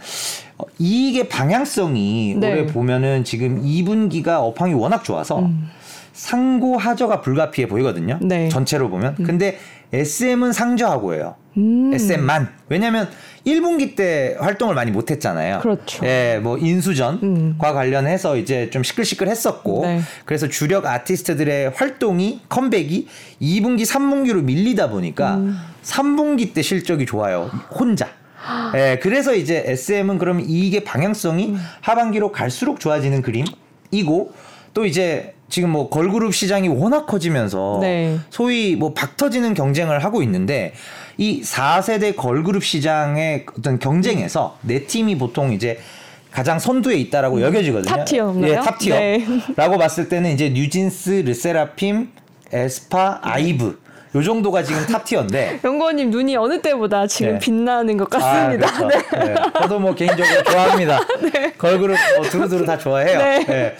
어, 0.59 0.65
이익의 0.79 1.29
방향성이 1.29 2.37
네. 2.39 2.53
올해 2.53 2.67
보면은 2.67 3.25
지금 3.25 3.63
2분기가 3.63 4.41
업황이 4.41 4.75
워낙 4.75 5.05
좋아서 5.05 5.41
음. 5.41 5.69
상고 6.13 6.77
하저가 6.77 7.21
불가피해 7.21 7.69
보이거든요. 7.69 8.19
네. 8.21 8.49
전체로 8.49 8.91
보면. 8.91 9.17
음. 9.21 9.25
근데 9.25 9.59
SM은 9.93 10.53
상저하고예요. 10.53 11.37
음. 11.59 11.91
SM만. 11.93 12.49
왜냐면 12.69 13.09
1분기 13.47 13.97
때 13.97 14.37
활동을 14.39 14.75
많이 14.75 14.91
못 14.91 15.11
했잖아요. 15.11 15.61
그렇죠. 15.61 16.07
예, 16.07 16.39
뭐 16.43 16.59
인수전과 16.59 17.23
음. 17.23 17.57
관련해서 17.59 18.37
이제 18.37 18.71
좀 18.71 18.83
시끌시끌 18.83 19.29
했었고 19.29 19.83
네. 19.83 20.01
그래서 20.25 20.49
주력 20.49 20.87
아티스트들의 20.87 21.71
활동이 21.71 22.43
컴백이 22.49 23.09
2분기, 23.41 23.83
3분기로 23.83 24.43
밀리다 24.43 24.91
보니까 24.91 25.37
음. 25.37 25.59
3분기 25.83 26.55
때 26.55 26.63
실적이 26.63 27.07
좋아요. 27.07 27.51
혼자. 27.71 28.09
예, 28.75 28.99
그래서 29.03 29.35
이제 29.35 29.63
SM은 29.67 30.19
그럼 30.19 30.41
이게 30.47 30.85
방향성이 30.85 31.49
음. 31.49 31.61
하반기로 31.81 32.33
갈수록 32.33 32.81
좋아지는 32.81 33.23
그림이고 33.23 34.33
또 34.75 34.85
이제 34.85 35.35
지금 35.49 35.71
뭐 35.71 35.89
걸그룹 35.89 36.35
시장이 36.35 36.69
워낙 36.69 37.07
커지면서 37.07 37.79
네. 37.81 38.19
소위 38.31 38.77
뭐 38.77 38.93
박터지는 38.93 39.55
경쟁을 39.55 40.05
하고 40.05 40.23
있는데 40.23 40.73
이 41.19 41.43
4세대 41.43 42.15
걸그룹 42.17 42.65
시장의 42.65 43.45
어떤 43.59 43.79
경쟁에서 43.79 44.57
네 44.63 44.85
팀이 44.87 45.19
보통 45.19 45.53
이제 45.53 45.79
가장 46.31 46.59
선두에 46.59 46.95
있다라고 46.97 47.37
음. 47.39 47.43
여겨지거든요. 47.43 47.93
top 47.97 48.09
tier인가요? 48.09 48.53
예, 48.53 48.57
top 48.57 48.88
tier라고 48.88 49.73
네. 49.73 49.79
봤을 49.79 50.09
때는 50.09 50.31
이제 50.33 50.51
뉴진스, 50.51 51.23
르세라핌, 51.27 52.09
에스파, 52.53 53.19
아이브 53.23 53.81
요 54.15 54.23
정도가 54.23 54.63
지금 54.63 54.87
탑티어인데. 54.87 55.61
연구원님 55.65 56.11
눈이 56.11 56.37
어느 56.37 56.63
때보다 56.63 57.07
지금 57.07 57.35
네. 57.35 57.39
빛나는 57.41 57.97
것 57.97 58.09
같습니다. 58.09 58.69
아, 58.69 58.73
그렇죠. 58.79 58.87
네. 59.17 59.25
네. 59.25 59.35
저도 59.61 59.79
뭐 59.81 59.95
개인적으로 59.95 60.43
좋아합니다. 60.45 61.01
네. 61.33 61.53
걸그룹 61.59 61.97
뭐 62.17 62.25
두루두루 62.29 62.65
다 62.65 62.79
좋아해요. 62.79 63.19
네. 63.19 63.45
네. 63.45 63.77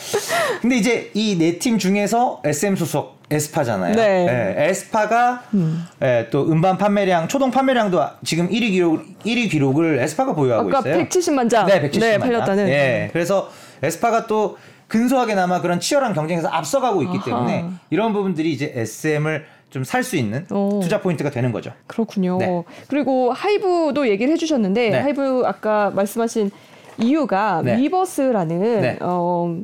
근데 0.61 0.77
이제 0.77 1.11
이 1.15 1.37
네 1.39 1.59
팀 1.59 1.79
중에서 1.79 2.43
SM 2.45 2.75
소속 2.77 3.18
에스파잖아요. 3.31 3.95
네. 3.95 4.25
네. 4.25 4.55
에스파가 4.69 5.43
음. 5.55 5.87
네, 6.01 6.29
또 6.31 6.51
음반 6.51 6.79
판매량, 6.79 7.29
초동 7.29 7.51
판매량도 7.51 8.01
지금 8.25 8.49
1위 8.49 8.71
기록 8.71 9.03
1위 9.25 9.51
기록을 9.51 9.99
에스파가 10.01 10.35
보유하고 10.35 10.69
아까 10.69 10.79
있어요. 10.81 11.05
170만 11.05 11.51
장. 11.51 11.67
네, 11.67 11.81
170만 11.83 12.01
네, 12.01 12.19
팔렸다는. 12.19 12.65
네. 12.67 13.11
그래서 13.13 13.51
에스파가 13.83 14.27
또 14.27 14.57
근소하게나마 14.89 15.61
그런 15.61 15.81
치열한 15.81 16.15
경쟁에서 16.15 16.49
앞서가고 16.49 17.03
있기 17.03 17.19
아하. 17.19 17.25
때문에 17.25 17.65
이런 17.91 18.13
부분들이 18.13 18.53
이제 18.53 18.73
SM을 18.75 19.45
좀살수 19.71 20.17
있는 20.17 20.47
오. 20.51 20.81
투자 20.81 21.01
포인트가 21.01 21.31
되는 21.31 21.53
거죠. 21.53 21.73
그렇군요. 21.87 22.39
네. 22.39 22.63
그리고 22.89 23.33
하이브도 23.33 24.09
얘기를 24.09 24.33
해주셨는데 24.33 24.91
네. 24.91 24.99
하이브 24.99 25.43
아까 25.45 25.91
말씀하신 25.91 26.51
이유가 26.99 27.63
네. 27.63 27.77
위버스라는 27.77 28.81
네. 28.81 28.99
어, 29.01 29.59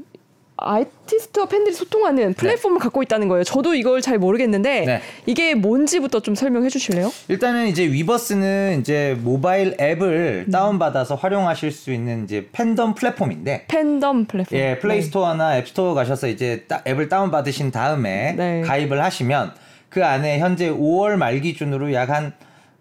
아티스트와 0.56 1.46
팬들이 1.46 1.74
소통하는 1.74 2.28
네. 2.28 2.34
플랫폼을 2.34 2.78
네. 2.78 2.82
갖고 2.82 3.02
있다는 3.02 3.28
거예요. 3.28 3.44
저도 3.44 3.74
이걸 3.74 4.00
잘 4.00 4.18
모르겠는데 4.18 4.84
네. 4.84 5.00
이게 5.26 5.54
뭔지부터 5.54 6.20
좀 6.20 6.34
설명해 6.34 6.68
주실래요? 6.68 7.10
일단은 7.28 7.66
이제 7.68 7.84
위버스는 7.84 8.80
이제 8.80 9.16
모바일 9.20 9.76
앱을 9.80 10.44
음. 10.46 10.50
다운받아서 10.50 11.16
활용하실 11.16 11.72
수 11.72 11.92
있는 11.92 12.24
이제 12.24 12.48
팬덤 12.52 12.94
플랫폼인데 12.94 13.64
팬덤 13.68 14.26
플랫폼. 14.26 14.56
예, 14.58 14.78
플레이 14.78 15.02
스토어나 15.02 15.52
네. 15.52 15.58
앱 15.58 15.68
스토어 15.68 15.94
가셔서 15.94 16.28
이제 16.28 16.66
앱을 16.86 17.08
다운받으신 17.08 17.70
다음에 17.72 18.32
네. 18.36 18.60
가입을 18.62 19.02
하시면 19.02 19.54
그 19.88 20.04
안에 20.04 20.38
현재 20.38 20.70
5월 20.70 21.16
말 21.16 21.40
기준으로 21.40 21.92
약 21.92 22.10
한 22.10 22.32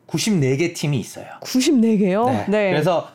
94개 0.08 0.76
팀이 0.76 1.00
있어요. 1.00 1.26
94개요? 1.42 2.28
네. 2.28 2.46
네. 2.48 2.72
그래서 2.72 3.10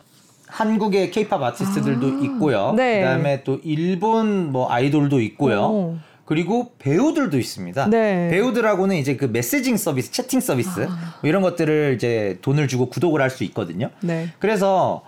한국의 0.48 1.10
케이팝 1.10 1.42
아티스트들도 1.42 2.06
아, 2.06 2.20
있고요. 2.24 2.72
네. 2.76 3.00
그다음에 3.00 3.44
또 3.44 3.60
일본 3.62 4.50
뭐 4.52 4.70
아이돌도 4.70 5.20
있고요. 5.20 5.60
오. 5.62 5.96
그리고 6.24 6.72
배우들도 6.78 7.38
있습니다. 7.38 7.86
네. 7.88 8.28
배우들하고는 8.30 8.96
이제 8.96 9.16
그 9.16 9.24
메시징 9.26 9.76
서비스, 9.78 10.10
채팅 10.12 10.40
서비스 10.40 10.80
아. 10.88 11.16
뭐 11.22 11.28
이런 11.28 11.42
것들을 11.42 11.94
이제 11.96 12.38
돈을 12.42 12.68
주고 12.68 12.86
구독을 12.90 13.22
할 13.22 13.30
수 13.30 13.44
있거든요. 13.44 13.90
네. 14.00 14.28
그래서 14.38 15.02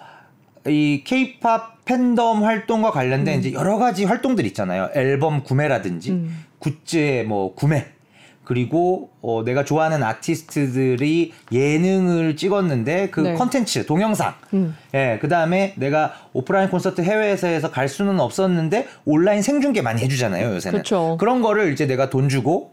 이 0.67 1.03
케이팝 1.05 1.85
팬덤 1.85 2.45
활동과 2.45 2.91
관련된 2.91 3.35
음. 3.35 3.41
이제 3.41 3.53
여러 3.53 3.77
가지 3.79 4.05
활동들 4.05 4.47
있잖아요. 4.47 4.91
앨범 4.95 5.43
구매라든지 5.43 6.11
음. 6.13 6.45
굿즈의 6.59 7.25
뭐 7.25 7.55
구매 7.55 7.87
그리고 8.51 9.11
어, 9.23 9.45
내가 9.45 9.65
좋아하는 9.65 10.03
아티스트들이 10.03 11.33
예능을 11.53 12.35
찍었는데 12.35 13.11
그 13.11 13.21
네. 13.21 13.35
컨텐츠 13.35 13.87
동영상 13.87 14.35
음. 14.55 14.77
예 14.93 15.21
그다음에 15.23 15.73
내가 15.77 16.15
오프라인 16.33 16.69
콘서트 16.69 17.01
해외에서 17.01 17.71
갈 17.71 17.89
수는 17.89 18.19
없었는데 18.19 18.89
온라인 19.05 19.41
생중계 19.41 19.83
많이 19.83 20.03
해주잖아요 20.03 20.53
요새는 20.57 20.81
그쵸. 20.81 21.17
그런 21.21 21.43
거를 21.43 21.73
이제 21.73 21.87
내가 21.87 22.11
돈 22.11 22.29
주고 22.29 22.73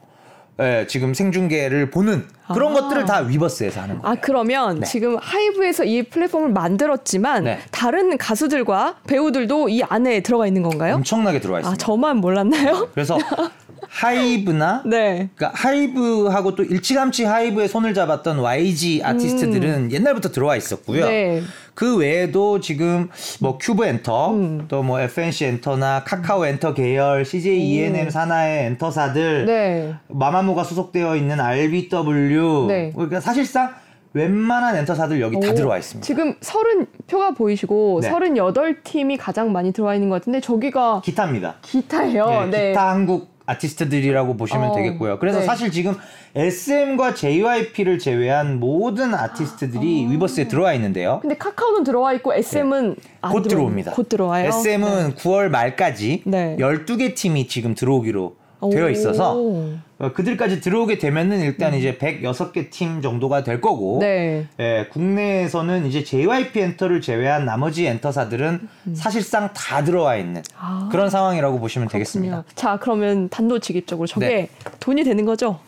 예, 0.59 0.87
지금 0.89 1.13
생중계를 1.13 1.91
보는 1.91 2.25
그런 2.51 2.75
아. 2.75 2.81
것들을 2.81 3.05
다 3.05 3.19
위버스에서 3.19 3.79
하는 3.79 4.01
거예요. 4.01 4.11
아 4.11 4.19
그러면 4.19 4.79
네. 4.79 4.87
지금 4.87 5.15
하이브에서 5.21 5.83
이 5.83 6.01
플랫폼을 6.01 6.49
만들었지만 6.49 7.43
네. 7.43 7.59
다른 7.69 8.17
가수들과 8.17 8.95
배우들도 9.05 9.69
이 9.69 9.83
안에 9.83 10.21
들어가 10.21 10.47
있는 10.47 10.63
건가요? 10.63 10.95
엄청나게 10.95 11.39
들어가 11.39 11.59
있습니다. 11.59 11.71
아 11.71 11.77
저만 11.77 12.17
몰랐나요? 12.17 12.89
그래서 12.95 13.19
하이브나 13.87 14.83
네. 14.85 15.29
그러니까 15.35 15.51
하이브하고 15.53 16.55
또 16.55 16.63
일찌감치 16.63 17.25
하이브에 17.25 17.67
손을 17.67 17.93
잡았던 17.93 18.39
YG 18.39 19.01
아티스트들은 19.03 19.69
음. 19.69 19.91
옛날부터 19.91 20.29
들어와 20.29 20.55
있었고요. 20.55 21.07
네. 21.07 21.41
그 21.73 21.97
외에도 21.97 22.59
지금 22.59 23.09
뭐 23.39 23.57
큐브 23.59 23.85
엔터, 23.85 24.33
음. 24.33 24.65
또뭐 24.67 24.99
FNC 24.99 25.45
엔터나 25.45 26.03
카카오 26.05 26.45
엔터 26.45 26.73
계열, 26.73 27.23
CJ 27.23 27.59
ENM 27.59 28.09
산하의 28.09 28.65
엔터사들, 28.65 29.45
네. 29.45 29.95
마마무가 30.07 30.63
소속되어 30.63 31.15
있는 31.15 31.39
RBW, 31.39 32.65
네. 32.67 32.91
그러니까 32.95 33.19
사실상 33.19 33.75
웬만한 34.13 34.75
엔터사들 34.77 35.21
여기 35.21 35.35
오, 35.35 35.39
다 35.39 35.53
들어와 35.53 35.77
있습니다. 35.77 36.05
지금 36.05 36.35
저런 36.41 36.87
표가 37.07 37.31
보이시고 37.31 37.99
네. 38.01 38.09
38팀이 38.09 39.17
가장 39.19 39.51
많이 39.51 39.71
들어와 39.71 39.93
있는 39.93 40.09
것 40.09 40.15
같은데 40.15 40.41
저기가 40.41 41.01
기타입니다. 41.05 41.55
기타예요. 41.61 42.27
네, 42.45 42.45
네. 42.49 42.67
기타 42.69 42.89
한국 42.89 43.36
아티스트들이라고 43.47 44.37
보시면 44.37 44.69
어, 44.69 44.75
되겠고요. 44.75 45.17
그래서 45.19 45.39
네. 45.39 45.45
사실 45.45 45.71
지금 45.71 45.95
SM과 46.35 47.15
JYP를 47.15 47.97
제외한 47.97 48.59
모든 48.59 49.15
아티스트들이 49.15 50.05
아, 50.05 50.11
위버스에 50.11 50.47
들어와 50.47 50.73
있는데요. 50.73 51.19
근데 51.21 51.35
카카오는 51.35 51.83
들어와 51.83 52.13
있고 52.13 52.33
SM은 52.33 52.95
네. 52.95 53.29
곧 53.31 53.43
들어옵니다. 53.43 53.91
곧 53.93 54.09
들어와요. 54.09 54.49
SM은 54.49 55.15
9월 55.15 55.49
말까지 55.49 56.23
12개 56.25 57.15
팀이 57.15 57.47
지금 57.47 57.73
들어오기로 57.73 58.35
되어 58.71 58.89
있어서 58.89 59.33
어, 59.37 59.79
그들까지 60.13 60.61
들어오게 60.61 60.99
되면은 60.99 61.39
일단 61.39 61.73
음. 61.73 61.79
이제 61.79 61.97
106개 61.97 62.69
팀 62.69 63.01
정도가 63.01 63.43
될 63.43 63.59
거고 63.61 63.97
네. 63.99 64.45
예, 64.59 64.87
국내에서는 64.91 65.87
이제 65.87 66.03
JYP 66.03 66.59
엔터를 66.59 67.01
제외한 67.01 67.45
나머지 67.45 67.85
엔터사들은 67.87 68.67
음. 68.87 68.95
사실상 68.95 69.51
다 69.53 69.83
들어와 69.83 70.17
있는 70.17 70.43
아. 70.57 70.87
그런 70.91 71.09
상황이라고 71.09 71.59
보시면 71.59 71.87
그렇군요. 71.87 71.99
되겠습니다. 71.99 72.43
자, 72.53 72.77
그러면 72.77 73.27
단도직입적으로 73.29 74.05
저게 74.05 74.27
네. 74.27 74.49
돈이 74.79 75.03
되는 75.03 75.25
거죠? 75.25 75.59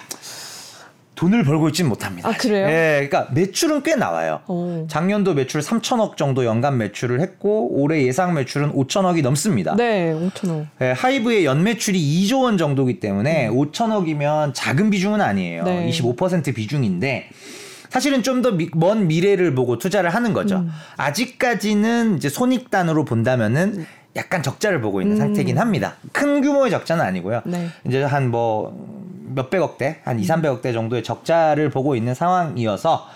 돈을 1.19 1.43
벌고 1.43 1.67
있지는 1.67 1.89
못합니다. 1.89 2.29
아, 2.29 2.31
그래요? 2.31 2.65
예, 2.69 3.05
그러니까 3.09 3.27
매출은 3.33 3.83
꽤 3.83 3.95
나와요. 3.95 4.39
오. 4.47 4.87
작년도 4.87 5.33
매출 5.33 5.59
3천억 5.59 6.15
정도 6.15 6.45
연간 6.45 6.77
매출을 6.77 7.19
했고 7.19 7.67
올해 7.73 8.03
예상 8.03 8.33
매출은 8.35 8.71
5천억이 8.71 9.21
넘습니다. 9.21 9.75
네, 9.75 10.13
5천억. 10.13 10.67
예, 10.81 10.91
하이브의 10.91 11.43
연 11.43 11.63
매출이 11.63 11.99
2조 11.99 12.43
원 12.43 12.57
정도기 12.57 13.01
때문에 13.01 13.49
음. 13.49 13.53
5천억이면 13.57 14.53
작은 14.53 14.89
비중은 14.91 15.19
아니에요. 15.19 15.63
네. 15.65 15.89
25% 15.89 16.55
비중인데 16.55 17.27
사실은 17.89 18.23
좀 18.23 18.41
더 18.41 18.51
먼 18.75 19.07
미래를 19.07 19.53
보고 19.55 19.77
투자를 19.77 20.11
하는 20.11 20.31
거죠. 20.31 20.59
음. 20.59 20.69
아직까지는 20.95 22.15
이제 22.15 22.29
손익단으로 22.29 23.03
본다면은 23.03 23.85
약간 24.15 24.41
적자를 24.41 24.79
보고 24.79 25.01
있는 25.01 25.17
음. 25.17 25.19
상태긴 25.19 25.57
합니다. 25.57 25.95
큰 26.13 26.41
규모의 26.41 26.71
적자는 26.71 27.03
아니고요. 27.03 27.41
네. 27.45 27.67
이제 27.85 28.01
한뭐 28.03 28.98
몇백억대, 29.33 29.99
한 30.03 30.19
2, 30.19 30.23
300억대 30.23 30.73
정도의 30.73 31.03
적자를 31.03 31.69
보고 31.69 31.95
있는 31.95 32.13
상황이어서 32.13 33.07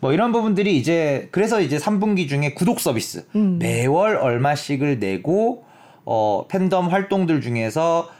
뭐 0.00 0.12
이런 0.12 0.32
부분들이 0.32 0.76
이제 0.76 1.28
그래서 1.30 1.60
이제 1.60 1.78
3분기 1.78 2.28
중에 2.28 2.54
구독 2.54 2.80
서비스 2.80 3.24
음. 3.36 3.58
매월 3.60 4.16
얼마씩을 4.16 4.98
내고 4.98 5.64
어 6.04 6.46
팬덤 6.48 6.88
활동들 6.88 7.40
중에서 7.40 8.10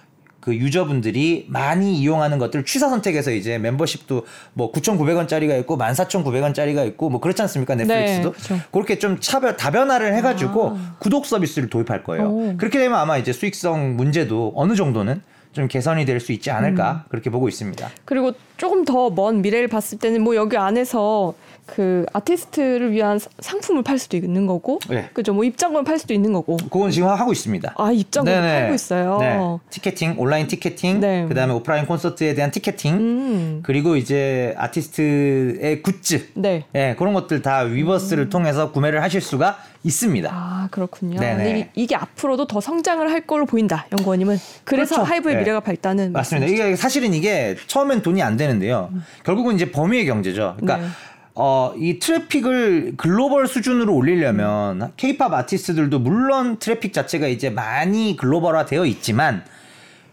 그 0.42 0.54
유저분들이 0.54 1.46
많이 1.48 1.96
이용하는 1.98 2.38
것들 2.38 2.64
취사 2.64 2.88
선택해서 2.88 3.30
이제 3.30 3.58
멤버십도 3.58 4.26
뭐 4.54 4.72
9,900원짜리가 4.72 5.58
있고 5.60 5.78
14,900원짜리가 5.78 6.86
있고 6.88 7.10
뭐 7.10 7.20
그렇지 7.20 7.42
않습니까 7.42 7.76
넷플릭스도 7.76 8.32
네, 8.32 8.60
그렇게 8.72 8.98
좀 8.98 9.18
차별 9.20 9.56
다변화를 9.56 10.14
해가지고 10.16 10.70
아. 10.70 10.96
구독 10.98 11.26
서비스를 11.26 11.70
도입할 11.70 12.02
거예요. 12.02 12.28
오. 12.28 12.56
그렇게 12.56 12.78
되면 12.80 12.98
아마 12.98 13.18
이제 13.18 13.32
수익성 13.32 13.96
문제도 13.96 14.52
어느 14.56 14.74
정도는 14.74 15.22
좀 15.52 15.68
개선이 15.68 16.04
될 16.06 16.20
수 16.20 16.32
있지 16.32 16.50
않을까 16.50 17.04
음. 17.06 17.08
그렇게 17.10 17.30
보고 17.30 17.48
있습니다. 17.48 17.88
그리고 18.04 18.32
조금 18.56 18.84
더 18.84 19.10
먼 19.10 19.42
미래를 19.42 19.68
봤을 19.68 19.98
때는 19.98 20.22
뭐 20.22 20.34
여기 20.36 20.56
안에서 20.56 21.34
그 21.66 22.04
아티스트를 22.12 22.92
위한 22.92 23.18
상품을 23.40 23.82
팔 23.82 23.98
수도 23.98 24.16
있는 24.16 24.46
거고, 24.46 24.78
네. 24.88 25.08
그죠? 25.12 25.32
뭐 25.32 25.44
입장권을 25.44 25.84
팔 25.84 25.98
수도 25.98 26.12
있는 26.12 26.32
거고. 26.32 26.56
그건 26.56 26.90
지금 26.90 27.08
하고 27.08 27.32
있습니다. 27.32 27.74
아 27.76 27.92
입장권 27.92 28.34
팔고 28.34 28.74
있어요. 28.74 29.18
네. 29.20 29.38
티켓팅, 29.70 30.16
온라인 30.18 30.46
티켓팅, 30.46 31.00
네. 31.00 31.26
그다음에 31.28 31.52
오프라인 31.54 31.86
콘서트에 31.86 32.34
대한 32.34 32.50
티켓팅, 32.50 32.94
음. 32.94 33.60
그리고 33.62 33.96
이제 33.96 34.54
아티스트의 34.58 35.82
굿즈, 35.82 36.30
네. 36.34 36.64
네 36.72 36.94
그런 36.96 37.14
것들 37.14 37.42
다 37.42 37.60
위버스를 37.60 38.24
음. 38.24 38.30
통해서 38.30 38.72
구매를 38.72 39.02
하실 39.02 39.20
수가 39.20 39.58
있습니다. 39.84 40.30
아 40.32 40.68
그렇군요. 40.70 41.18
네네. 41.18 41.70
이, 41.74 41.86
게 41.86 41.96
앞으로도 41.96 42.46
더 42.46 42.60
성장을 42.60 43.08
할 43.10 43.22
걸로 43.22 43.46
보인다. 43.46 43.86
연구원님은. 43.92 44.38
그래서 44.64 44.96
그렇죠. 44.96 45.10
하이브의 45.10 45.34
네. 45.34 45.40
미래가 45.40 45.60
밝다는 45.60 46.12
맞습니다. 46.12 46.46
이게 46.46 46.76
사실은 46.76 47.14
이게 47.14 47.56
처음엔 47.66 48.02
돈이 48.02 48.22
안 48.22 48.36
되는데요. 48.36 48.90
음. 48.92 49.04
결국은 49.24 49.56
이제 49.56 49.70
범위의 49.70 50.06
경제죠. 50.06 50.56
그러니까. 50.58 50.88
네. 51.34 51.42
어, 51.42 51.72
이 51.78 51.98
트래픽을 51.98 52.94
글로벌 52.96 53.46
수준으로 53.46 53.94
올리려면 53.94 54.92
케이팝 54.96 55.32
아티스트들도 55.32 55.98
물론 55.98 56.58
트래픽 56.58 56.92
자체가 56.92 57.26
이제 57.26 57.48
많이 57.48 58.16
글로벌화 58.16 58.66
되어 58.66 58.84
있지만 58.84 59.42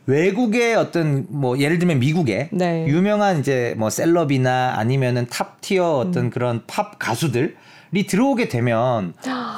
외국의 0.06 0.76
어떤 0.76 1.26
뭐 1.30 1.60
예를 1.60 1.78
들면 1.78 2.00
미국의 2.00 2.50
네. 2.52 2.88
유명한 2.88 3.40
이제 3.40 3.76
뭐 3.78 3.90
셀럽이나 3.90 4.74
아니면은 4.78 5.28
top 5.30 5.62
tier 5.62 5.98
어떤 5.98 6.26
음. 6.26 6.30
그런 6.30 6.64
팝 6.66 6.98
가수들 6.98 7.56
이 7.94 8.06
들어오게 8.06 8.50
되면 8.50 9.14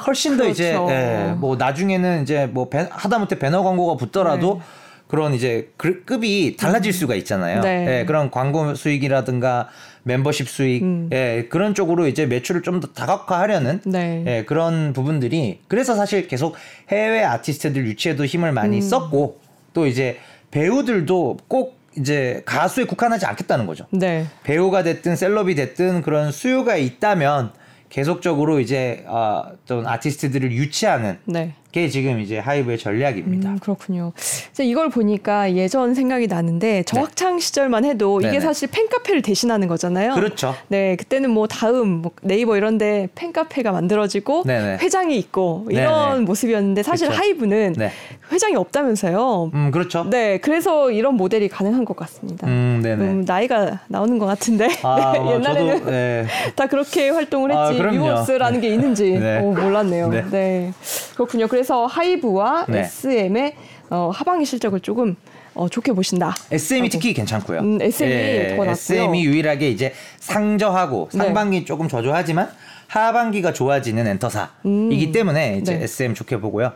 훨씬 0.06 0.36
더 0.36 0.44
그렇죠. 0.44 0.50
이제 0.52 0.78
예, 0.88 1.34
뭐 1.36 1.56
나중에는 1.56 2.22
이제 2.22 2.46
뭐 2.46 2.68
배, 2.68 2.88
하다못해 2.90 3.38
배너 3.38 3.62
광고가 3.62 3.96
붙더라도 3.96 4.54
네. 4.54 4.81
그런 5.12 5.34
이제 5.34 5.70
급이 5.76 6.56
달라질 6.56 6.90
수가 6.94 7.14
있잖아요. 7.16 7.60
네. 7.60 8.00
예, 8.00 8.04
그런 8.06 8.30
광고 8.30 8.74
수익이라든가 8.74 9.68
멤버십 10.04 10.48
수익 10.48 10.82
음. 10.82 11.10
예, 11.12 11.48
그런 11.50 11.74
쪽으로 11.74 12.06
이제 12.06 12.24
매출을 12.24 12.62
좀 12.62 12.80
더 12.80 12.88
다각화하려는 12.94 13.82
네. 13.84 14.24
예, 14.26 14.44
그런 14.46 14.94
부분들이 14.94 15.60
그래서 15.68 15.94
사실 15.94 16.28
계속 16.28 16.56
해외 16.88 17.22
아티스트들 17.24 17.86
유치에도 17.88 18.24
힘을 18.24 18.52
많이 18.52 18.78
음. 18.78 18.80
썼고 18.80 19.38
또 19.74 19.86
이제 19.86 20.16
배우들도 20.50 21.36
꼭 21.46 21.76
이제 21.98 22.40
가수에 22.46 22.84
국한하지 22.84 23.26
않겠다는 23.26 23.66
거죠. 23.66 23.84
네. 23.90 24.24
배우가 24.44 24.82
됐든 24.82 25.14
셀럽이 25.16 25.54
됐든 25.56 26.00
그런 26.00 26.32
수요가 26.32 26.76
있다면 26.76 27.52
계속적으로 27.90 28.60
이제 28.60 29.04
어, 29.06 29.42
어떤 29.52 29.86
아티스트들을 29.86 30.52
유치하는 30.52 31.18
네. 31.26 31.52
게 31.72 31.88
지금 31.88 32.20
이제 32.20 32.38
하이브의 32.38 32.76
전략입니다. 32.76 33.48
음, 33.48 33.58
그렇군요. 33.58 34.12
이걸 34.60 34.90
보니까 34.90 35.54
예전 35.54 35.94
생각이 35.94 36.26
나는데 36.26 36.82
저 36.86 36.96
네. 36.96 37.02
학창 37.02 37.38
시절만 37.38 37.86
해도 37.86 38.20
네네. 38.20 38.30
이게 38.30 38.40
사실 38.40 38.68
팬카페를 38.70 39.22
대신하는 39.22 39.68
거잖아요. 39.68 40.12
그렇죠. 40.14 40.54
네, 40.68 40.96
그때는 40.96 41.30
뭐 41.30 41.46
다음 41.46 42.02
뭐 42.02 42.12
네이버 42.20 42.58
이런데 42.58 43.08
팬카페가 43.14 43.72
만들어지고 43.72 44.42
네네. 44.44 44.78
회장이 44.82 45.16
있고 45.18 45.66
이런 45.70 46.10
네네. 46.12 46.24
모습이었는데 46.26 46.82
사실 46.82 47.08
그렇죠. 47.08 47.22
하이브는 47.22 47.74
네. 47.78 47.90
회장이 48.30 48.54
없다면서요. 48.56 49.50
음, 49.54 49.70
그렇죠. 49.70 50.04
네, 50.10 50.36
그래서 50.38 50.90
이런 50.90 51.14
모델이 51.14 51.48
가능한 51.48 51.86
것 51.86 51.96
같습니다. 51.96 52.46
음, 52.48 52.80
네네. 52.82 53.04
음, 53.04 53.24
나이가 53.26 53.80
나오는 53.88 54.18
것 54.18 54.26
같은데 54.26 54.68
아, 54.82 55.12
네, 55.16 55.34
옛날에는 55.36 55.78
저도, 55.78 55.88
네. 55.90 56.26
다 56.54 56.66
그렇게 56.66 57.08
활동을 57.08 57.50
했지 57.50 57.82
아, 57.82 57.90
위워스라는 57.90 58.60
게 58.60 58.68
있는지 58.68 59.12
네. 59.18 59.40
오, 59.40 59.54
몰랐네요. 59.54 60.08
네. 60.08 60.24
네. 60.30 60.72
그렇군요. 61.14 61.46
그래서 61.48 61.61
하이브와 61.70 62.66
네. 62.68 62.80
SM의 62.80 63.54
어, 63.90 64.10
하반기 64.12 64.44
실적을 64.44 64.80
조금 64.80 65.16
어, 65.54 65.68
좋게 65.68 65.92
보신다. 65.92 66.34
SM이 66.50 66.88
특히 66.88 67.12
괜찮고요. 67.12 67.60
음, 67.60 67.78
SM이 67.80 68.12
예, 68.12 68.48
더 68.56 68.64
낫고요. 68.64 68.70
SM이 68.70 69.24
유일하게 69.24 69.70
이제 69.70 69.92
상저하고 70.18 71.10
네. 71.12 71.18
상반기 71.18 71.60
네. 71.60 71.64
조금 71.64 71.88
저조하지만 71.88 72.48
하반기가 72.86 73.52
좋아지는 73.52 74.06
엔터사이기 74.06 74.56
음. 74.66 75.12
때문에 75.12 75.58
이제 75.60 75.76
네. 75.76 75.84
SM 75.84 76.14
좋게 76.14 76.38
보고요. 76.40 76.72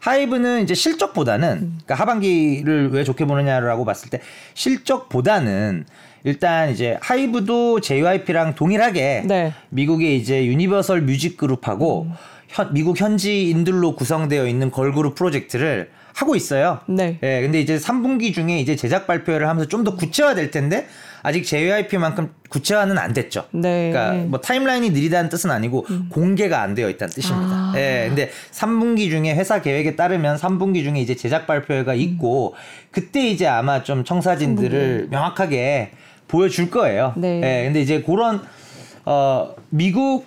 하이브는 0.00 0.62
이제 0.62 0.74
실적보다는 0.74 1.48
음. 1.48 1.78
그러니까 1.84 1.94
하반기를 1.96 2.90
왜 2.92 3.04
좋게 3.04 3.24
보느냐라고 3.24 3.84
봤을 3.84 4.10
때 4.10 4.20
실적보다는 4.54 5.86
일단 6.24 6.70
이제 6.70 6.98
하이브도 7.00 7.80
JYP랑 7.80 8.54
동일하게 8.54 9.24
네. 9.26 9.52
미국의 9.70 10.16
이제 10.16 10.44
유니버설 10.46 11.02
뮤직 11.02 11.36
그룹하고 11.36 12.02
음. 12.02 12.12
현, 12.48 12.72
미국 12.72 13.00
현지인들로 13.00 13.94
구성되어 13.94 14.46
있는 14.46 14.70
걸그룹 14.70 15.14
프로젝트를 15.14 15.90
하고 16.14 16.34
있어요. 16.34 16.80
네. 16.86 17.18
예, 17.22 17.42
근데 17.42 17.60
이제 17.60 17.76
3분기 17.76 18.34
중에 18.34 18.58
이제 18.58 18.74
제작 18.74 19.06
발표를 19.06 19.48
하면서 19.48 19.68
좀 19.68 19.84
더 19.84 19.94
구체화될 19.94 20.50
텐데 20.50 20.86
아직 21.22 21.44
JYP만큼 21.44 22.32
구체화는 22.48 22.98
안 22.98 23.12
됐죠. 23.12 23.44
네. 23.52 23.90
그러니까 23.92 24.26
뭐 24.26 24.40
타임라인이 24.40 24.90
느리다는 24.90 25.30
뜻은 25.30 25.50
아니고 25.52 25.86
음. 25.90 26.08
공개가 26.10 26.62
안 26.62 26.74
되어 26.74 26.88
있다는 26.90 27.12
뜻입니다. 27.14 27.48
아. 27.52 27.72
예. 27.76 28.06
근데 28.08 28.30
3분기 28.50 29.10
중에 29.10 29.34
회사 29.34 29.60
계획에 29.62 29.94
따르면 29.94 30.36
3분기 30.36 30.82
중에 30.82 31.00
이제 31.00 31.14
제작 31.14 31.46
발표가 31.46 31.94
있고 31.94 32.54
음. 32.54 32.88
그때 32.90 33.28
이제 33.28 33.46
아마 33.46 33.84
좀 33.84 34.02
청사진들을 34.04 35.06
3분기. 35.06 35.10
명확하게 35.10 35.92
보여줄 36.26 36.70
거예요. 36.70 37.12
네. 37.16 37.40
예. 37.44 37.64
근데 37.66 37.80
이제 37.80 38.02
그런 38.02 38.42
어 39.04 39.54
미국 39.70 40.26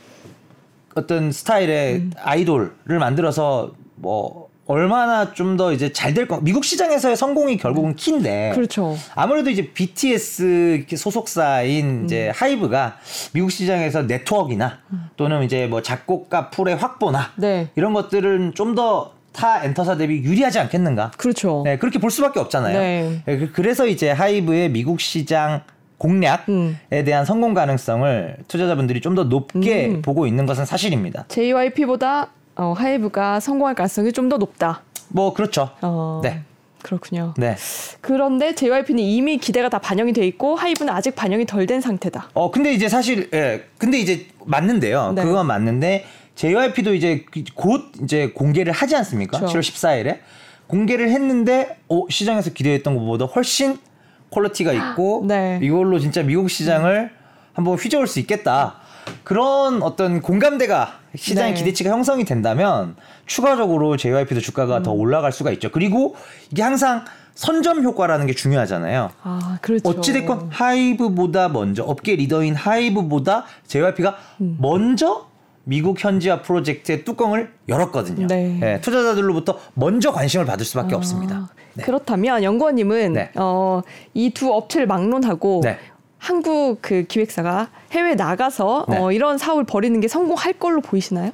어떤 0.95 1.31
스타일의 1.31 1.95
음. 1.95 2.11
아이돌을 2.21 2.99
만들어서 2.99 3.71
뭐 3.95 4.51
얼마나 4.67 5.33
좀 5.33 5.57
더 5.57 5.73
이제 5.73 5.91
잘 5.91 6.13
될 6.13 6.27
거. 6.27 6.39
미국 6.41 6.63
시장에서의 6.63 7.15
성공이 7.17 7.57
결국은 7.57 7.95
키인데. 7.95 8.51
그렇죠. 8.55 8.97
아무래도 9.15 9.49
이제 9.49 9.71
BTS 9.73 10.85
소속사인 10.95 12.05
이제 12.05 12.27
음. 12.27 12.31
하이브가 12.35 12.97
미국 13.33 13.51
시장에서 13.51 14.03
네트워크나 14.03 14.79
또는 15.17 15.43
이제 15.43 15.67
뭐 15.67 15.81
작곡가 15.81 16.49
풀의 16.49 16.77
확보나 16.77 17.31
네. 17.35 17.69
이런 17.75 17.93
것들은 17.93 18.53
좀더 18.53 19.13
타 19.33 19.63
엔터사 19.63 19.97
대비 19.97 20.21
유리하지 20.23 20.59
않겠는가? 20.59 21.11
그렇죠. 21.17 21.61
네, 21.65 21.77
그렇게 21.77 21.99
볼 21.99 22.11
수밖에 22.11 22.39
없잖아요. 22.39 22.77
네. 22.77 23.21
네 23.25 23.37
그, 23.37 23.51
그래서 23.51 23.87
이제 23.87 24.09
하이브의 24.11 24.69
미국 24.69 24.99
시장 25.01 25.61
공략에 26.01 26.43
음. 26.49 26.77
대한 26.89 27.25
성공 27.25 27.53
가능성을 27.53 28.37
투자자분들이 28.47 29.01
좀 29.01 29.11
더 29.11 29.25
높게 29.25 29.87
음. 29.87 30.01
보고 30.01 30.25
있는 30.25 30.45
것은 30.47 30.65
사실입니다. 30.65 31.25
JYP보다 31.27 32.29
어, 32.55 32.73
하이브가 32.77 33.39
성공할 33.41 33.75
가능성이 33.75 34.11
좀 34.13 34.27
더 34.29 34.37
높다. 34.37 34.81
뭐 35.09 35.33
그렇죠. 35.33 35.69
어, 35.81 36.21
네. 36.23 36.41
그렇군요. 36.81 37.33
네. 37.37 37.55
그런데 37.99 38.55
JYP는 38.55 39.03
이미 39.03 39.37
기대가 39.37 39.69
다 39.69 39.77
반영이 39.79 40.13
돼 40.13 40.25
있고 40.25 40.55
하이브는 40.55 40.91
아직 40.91 41.13
반영이 41.15 41.45
덜 41.45 41.67
된 41.67 41.81
상태다. 41.81 42.29
어 42.33 42.49
근데 42.49 42.73
이제 42.73 42.89
사실 42.89 43.29
예 43.33 43.65
근데 43.77 43.99
이제 43.99 44.25
맞는데요. 44.45 45.11
네. 45.13 45.23
그건 45.23 45.45
맞는데 45.45 46.05
JYP도 46.35 46.95
이제 46.95 47.25
곧 47.53 47.91
이제 48.01 48.29
공개를 48.29 48.73
하지 48.73 48.95
않습니까? 48.95 49.37
그렇죠. 49.37 49.59
7월 49.59 49.61
14일에 49.61 50.17
공개를 50.67 51.09
했는데 51.09 51.77
어, 51.89 52.05
시장에서 52.09 52.51
기대했던 52.51 52.95
것보다 52.95 53.25
훨씬 53.25 53.77
퀄리티가 54.31 54.73
있고 54.73 55.23
네. 55.27 55.59
이걸로 55.61 55.99
진짜 55.99 56.23
미국 56.23 56.49
시장을 56.49 57.11
한번 57.53 57.75
휘저을 57.75 58.07
수 58.07 58.19
있겠다. 58.19 58.75
그런 59.23 59.83
어떤 59.83 60.21
공감대가 60.21 60.99
시장의 61.15 61.53
네. 61.53 61.59
기대치가 61.59 61.91
형성이 61.91 62.23
된다면 62.23 62.95
추가적으로 63.25 63.97
JYP도 63.97 64.41
주가가 64.41 64.77
음. 64.77 64.83
더 64.83 64.91
올라갈 64.91 65.31
수가 65.31 65.51
있죠. 65.51 65.69
그리고 65.71 66.15
이게 66.51 66.61
항상 66.61 67.05
선점 67.33 67.83
효과라는 67.83 68.27
게 68.27 68.33
중요하잖아요. 68.33 69.09
아, 69.23 69.57
그렇죠. 69.61 69.89
어찌됐건 69.89 70.49
하이브보다 70.51 71.49
먼저 71.49 71.83
업계 71.83 72.15
리더인 72.15 72.55
하이브보다 72.55 73.45
JYP가 73.67 74.17
음. 74.41 74.57
먼저 74.59 75.30
미국 75.63 76.03
현지화 76.03 76.41
프로젝트의 76.41 77.03
뚜껑을 77.05 77.51
열었거든요. 77.69 78.27
네. 78.27 78.57
네, 78.59 78.81
투자자들로부터 78.81 79.59
먼저 79.75 80.11
관심을 80.11 80.45
받을 80.45 80.65
수밖에 80.65 80.95
아, 80.95 80.97
없습니다. 80.97 81.49
네. 81.73 81.83
그렇다면 81.83 82.43
연구원님은 82.43 83.13
네. 83.13 83.31
어, 83.35 83.81
이 84.13 84.31
두 84.33 84.51
업체를 84.53 84.87
막론하고 84.87 85.61
네. 85.63 85.77
한국 86.17 86.79
그 86.81 87.03
기획사가 87.03 87.69
해외 87.91 88.15
나가서 88.15 88.85
네. 88.89 88.97
어, 88.97 89.11
이런 89.11 89.37
사업을 89.37 89.63
벌이는 89.65 89.99
게 90.01 90.07
성공할 90.07 90.53
걸로 90.53 90.81
보이시나요? 90.81 91.31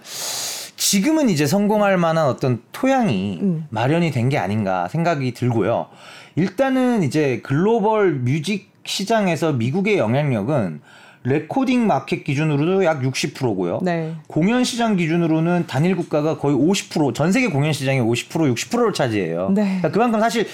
지금은 0.75 1.29
이제 1.29 1.45
성공할 1.47 1.97
만한 1.97 2.27
어떤 2.27 2.61
토양이 2.71 3.39
음. 3.41 3.65
마련이 3.69 4.11
된 4.11 4.29
게 4.29 4.37
아닌가 4.37 4.87
생각이 4.89 5.33
들고요. 5.33 5.87
일단은 6.35 7.03
이제 7.03 7.41
글로벌 7.43 8.13
뮤직 8.13 8.71
시장에서 8.85 9.53
미국의 9.53 9.97
영향력은 9.97 10.81
레코딩 11.23 11.87
마켓 11.87 12.23
기준으로도 12.23 12.85
약 12.85 13.01
60%고요. 13.01 13.79
네. 13.81 14.15
공연 14.27 14.63
시장 14.63 14.95
기준으로는 14.95 15.65
단일 15.67 15.95
국가가 15.95 16.37
거의 16.37 16.55
50%, 16.55 17.13
전 17.13 17.31
세계 17.31 17.47
공연 17.49 17.73
시장의 17.73 18.01
50%, 18.01 18.53
60%를 18.53 18.93
차지해요. 18.93 19.49
네. 19.49 19.63
그러니까 19.63 19.91
그만큼 19.91 20.19
사실 20.19 20.47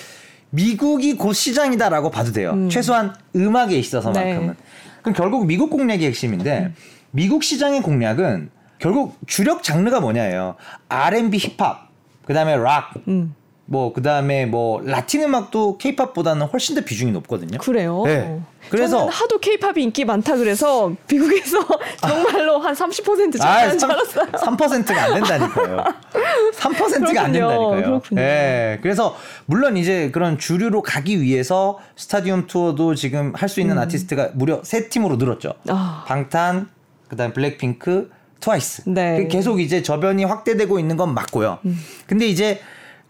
미국이 0.49 1.15
곧 1.15 1.33
시장이다라고 1.33 2.11
봐도 2.11 2.31
돼요. 2.31 2.51
음. 2.53 2.69
최소한 2.69 3.13
음악에 3.35 3.77
있어서만큼은. 3.77 4.47
네. 4.47 4.53
그럼 5.01 5.13
결국 5.15 5.45
미국 5.45 5.69
공략이 5.69 6.05
핵심인데 6.05 6.59
음. 6.59 6.75
미국 7.11 7.43
시장의 7.43 7.81
공략은 7.81 8.49
결국 8.79 9.17
주력 9.27 9.63
장르가 9.63 9.99
뭐냐예요. 9.99 10.55
R&B 10.89 11.37
힙합, 11.37 11.89
그다음에 12.25 12.55
락, 12.55 12.93
음. 13.07 13.33
뭐 13.73 13.91
그다음에 13.91 14.45
뭐 14.45 14.81
라틴 14.85 15.23
음악도 15.23 15.79
케이팝보다는 15.79 16.45
훨씬 16.45 16.75
더 16.75 16.81
비중이 16.81 17.11
높거든요. 17.11 17.57
그래요. 17.57 18.03
네. 18.05 18.39
그래서 18.69 19.07
하도 19.07 19.39
케이팝이 19.39 19.81
인기 19.83 20.05
많다 20.05 20.37
그래서 20.37 20.93
미국에서 21.09 21.57
정말로 21.99 22.61
한30% 22.61 23.03
정도는 23.03 23.31
줄 23.79 23.91
알았어요. 23.91 24.25
3%가 24.27 25.03
안 25.03 25.13
된다니까요. 25.15 25.83
3%가 26.53 27.21
안 27.23 27.31
된다니까요. 27.31 27.69
그렇군요. 27.83 28.21
네. 28.21 28.77
그래서 28.83 29.17
물론 29.47 29.75
이제 29.75 30.11
그런 30.11 30.37
주류로 30.37 30.83
가기 30.83 31.19
위해서 31.21 31.79
스타디움 31.97 32.45
투어도 32.47 32.93
지금 32.95 33.33
할 33.35 33.49
수 33.49 33.59
있는 33.59 33.77
음. 33.77 33.81
아티스트가 33.81 34.29
무려 34.33 34.61
세 34.63 34.87
팀으로 34.89 35.15
늘었죠. 35.17 35.53
아. 35.67 36.03
방탄, 36.07 36.69
그다음 37.07 37.33
블랙핑크, 37.33 38.09
트와이스. 38.39 38.83
네. 38.87 39.27
계속 39.29 39.59
이제 39.59 39.81
저변이 39.83 40.23
확대되고 40.25 40.77
있는 40.79 40.95
건 40.95 41.13
맞고요. 41.15 41.57
음. 41.65 41.79
근데 42.07 42.27
이제 42.27 42.59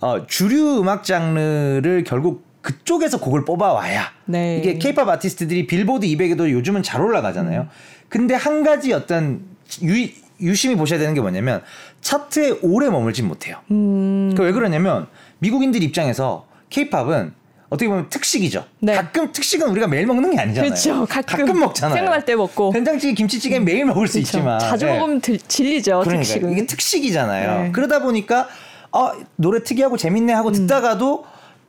어, 0.04 0.28
주류 0.28 0.82
음악 0.82 1.06
장르를 1.06 2.04
결국 2.06 2.46
그쪽에서 2.62 3.22
곡을 3.22 3.46
뽑아와야 3.46 4.12
네. 4.26 4.58
이게 4.58 4.78
케이팝 4.78 5.08
아티스트들이 5.08 5.66
빌보드 5.66 6.06
200에도 6.06 6.50
요즘은 6.52 6.84
잘 6.84 7.02
올라가잖아요. 7.02 7.62
음. 7.62 7.70
근데 8.10 8.36
한 8.36 8.64
가지 8.64 8.92
어떤 8.92 9.42
유, 9.82 10.10
유심히 10.42 10.76
보셔야 10.76 11.00
되는 11.00 11.14
게 11.14 11.22
뭐냐면 11.22 11.62
차트에 12.02 12.60
오래 12.64 12.90
머물진 12.90 13.28
못해요. 13.30 13.60
음. 13.72 14.34
그왜 14.36 14.52
그러냐면 14.52 15.08
미국인들 15.40 15.82
입장에서 15.82 16.48
케이팝은 16.70 17.34
어떻게 17.70 17.88
보면 17.88 18.10
특식이죠. 18.10 18.66
네. 18.82 18.96
가끔 18.96 19.32
특식은 19.32 19.70
우리가 19.70 19.88
매일 19.88 20.06
먹는 20.06 20.32
게 20.32 20.40
아니잖아요. 20.40 20.70
그렇죠. 20.70 21.06
가끔, 21.06 21.46
가끔 21.46 21.60
먹잖아요. 21.62 21.96
생각날 21.96 22.26
때 22.26 22.36
먹고. 22.36 22.72
된장찌개, 22.74 23.14
김치찌개 23.14 23.58
는 23.58 23.66
매일 23.66 23.86
먹을 23.86 24.08
수 24.08 24.14
그렇죠. 24.14 24.38
있지만 24.38 24.60
자주 24.60 24.86
네. 24.86 24.98
먹으면 24.98 25.22
들, 25.22 25.40
질리죠. 25.40 26.02
그러니까 26.02 26.24
특식은. 26.24 26.52
이게 26.52 26.66
특식이잖아요. 26.66 27.64
네. 27.64 27.72
그러다 27.72 28.00
보니까 28.00 28.50
어, 28.94 29.12
노래 29.36 29.64
특이하고 29.64 29.98
재밌네 29.98 30.34
하고 30.34 30.50
음. 30.50 30.54
듣다가도 30.54 31.26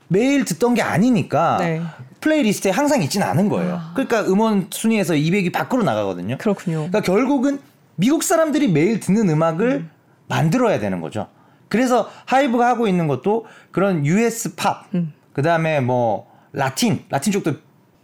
매일 0.09 0.45
듣던 0.45 0.75
게 0.75 0.83
아니니까 0.83 1.57
네. 1.59 1.83
플레이리스트에 2.21 2.71
항상 2.71 3.03
있지는 3.03 3.27
않은 3.27 3.49
거예요. 3.49 3.75
아. 3.75 3.93
그러니까 3.95 4.23
음원 4.23 4.69
순위에서 4.71 5.15
200위 5.15 5.53
밖으로 5.53 5.83
나가거든요. 5.83 6.39
그렇군요. 6.39 6.77
그러니까 6.89 7.01
결국은 7.01 7.59
미국 7.97 8.23
사람들이 8.23 8.69
매일 8.69 9.01
듣는 9.01 9.29
음악을 9.29 9.71
음. 9.71 9.91
만들어야 10.29 10.79
되는 10.79 11.01
거죠. 11.01 11.29
그래서 11.69 12.09
하이브가 12.27 12.67
하고 12.67 12.87
있는 12.87 13.09
것도 13.09 13.47
그런 13.71 14.07
US 14.07 14.55
팝, 14.55 14.85
음. 14.95 15.13
그 15.33 15.43
다음에 15.43 15.81
뭐 15.81 16.31
라틴, 16.53 17.05
라틴 17.09 17.33
쪽도 17.33 17.55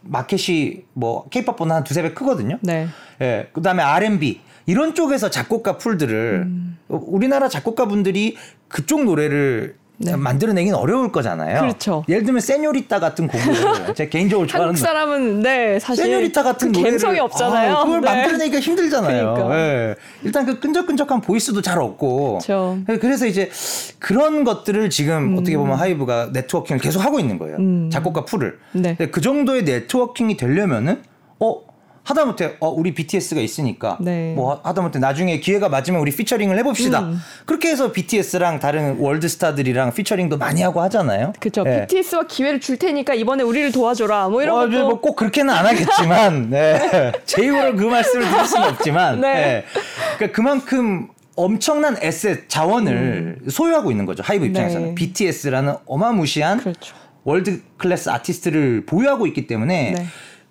마켓이 0.03 0.85
뭐 0.95 1.29
케이팝보다 1.29 1.77
한 1.77 1.85
두세 1.85 2.03
배 2.03 2.13
크거든요. 2.13 2.59
네. 2.63 2.89
예. 3.21 3.49
그 3.53 3.63
다음에 3.63 3.83
R&B 3.83 4.41
이런 4.67 4.95
쪽에서 4.95 5.31
작곡가 5.31 5.79
풀들을 5.79 6.43
음. 6.47 6.79
우리나라 6.89 7.49
작곡가 7.49 7.87
분들이 7.87 8.37
그쪽 8.71 9.05
노래를 9.05 9.75
네. 10.03 10.17
만들어내긴 10.17 10.73
어려울 10.75 11.13
거잖아요. 11.13 11.61
그렇죠. 11.61 12.05
예를 12.09 12.25
들면 12.25 12.41
세뇨리타 12.41 13.01
같은 13.01 13.29
곡을 13.29 13.93
제 13.95 14.09
개인적으로 14.09 14.47
좋아하는 14.47 14.69
한국 14.69 14.81
사람은 14.81 15.41
네 15.43 15.79
사실 15.79 16.05
세뇨리타 16.05 16.43
같은 16.43 16.73
그 16.73 16.83
감성이 16.83 17.19
없잖아요. 17.19 17.77
아, 17.77 17.85
그걸 17.85 18.01
네. 18.01 18.07
만들어내기가 18.07 18.61
힘들잖아요. 18.61 19.35
그러니까. 19.35 19.55
네. 19.55 19.95
일단 20.23 20.47
그 20.47 20.59
끈적끈적한 20.59 21.21
voice도 21.21 21.61
잘 21.61 21.79
없고. 21.81 22.39
그렇죠. 22.39 22.79
그래서 22.87 23.27
이제 23.27 23.51
그런 23.99 24.45
것들을 24.45 24.89
지금 24.89 25.35
음. 25.35 25.39
어떻게 25.39 25.59
보면 25.59 25.77
하이브가 25.77 26.31
networking을 26.33 26.81
계속 26.81 27.05
하고 27.05 27.21
있는 27.21 27.39
거예요. 27.39 27.59
음. 27.59 27.91
작곡가 27.93 28.25
풀을. 28.25 28.59
네. 28.73 28.97
그 28.97 29.21
정도의 29.21 29.65
networking이 29.65 30.39
되려면은 30.39 31.03
어 31.41 31.70
하다못해 32.11 32.57
어 32.59 32.69
우리 32.69 32.93
BTS가 32.93 33.41
있으니까 33.41 33.97
네. 34.01 34.35
뭐 34.35 34.61
하다못해 34.63 34.99
나중에 34.99 35.39
기회가 35.39 35.69
맞으면 35.69 36.01
우리 36.01 36.11
피처링을 36.11 36.59
해봅시다. 36.59 37.01
음. 37.01 37.21
그렇게 37.47 37.69
해서 37.69 37.93
BTS랑 37.93 38.59
다른 38.59 38.99
월드 38.99 39.29
스타들이랑 39.29 39.95
피처링도 39.95 40.37
많이 40.37 40.63
하고 40.63 40.81
하잖아요. 40.83 41.33
그렇죠. 41.39 41.63
네. 41.63 41.87
BTS와 41.87 42.25
기회를 42.27 42.61
줄 42.61 42.77
테니까 42.77 43.15
이번에 43.15 43.45
우리를 43.45 43.71
도와줘라. 43.73 44.29
뭐 44.29 44.43
이런 44.43 44.57
어, 44.57 44.69
것도 44.69 44.89
뭐꼭 44.89 45.17
그렇게는 45.17 45.55
안 45.55 45.67
하겠지만 45.67 46.51
네. 46.51 47.13
제 47.25 47.45
입으로 47.45 47.77
그 47.77 47.85
말씀을 47.85 48.29
드릴 48.29 48.47
수는 48.47 48.69
없지만 48.69 49.21
네. 49.21 49.35
네. 49.35 49.65
그러니까 50.17 50.37
그만큼 50.37 51.09
엄청난 51.37 51.97
asset 52.01 52.49
자원을 52.49 53.39
음. 53.41 53.49
소유하고 53.49 53.91
있는 53.93 54.05
거죠. 54.05 54.23
하이브 54.27 54.47
입장에서는 54.47 54.89
네. 54.89 54.95
BTS라는 54.95 55.75
어마무시한 55.87 56.59
그렇죠. 56.59 56.95
world 57.23 57.63
class 57.77 58.11
아티스트를 58.11 58.85
보유하고 58.87 59.27
있기 59.29 59.47
때문에. 59.47 59.95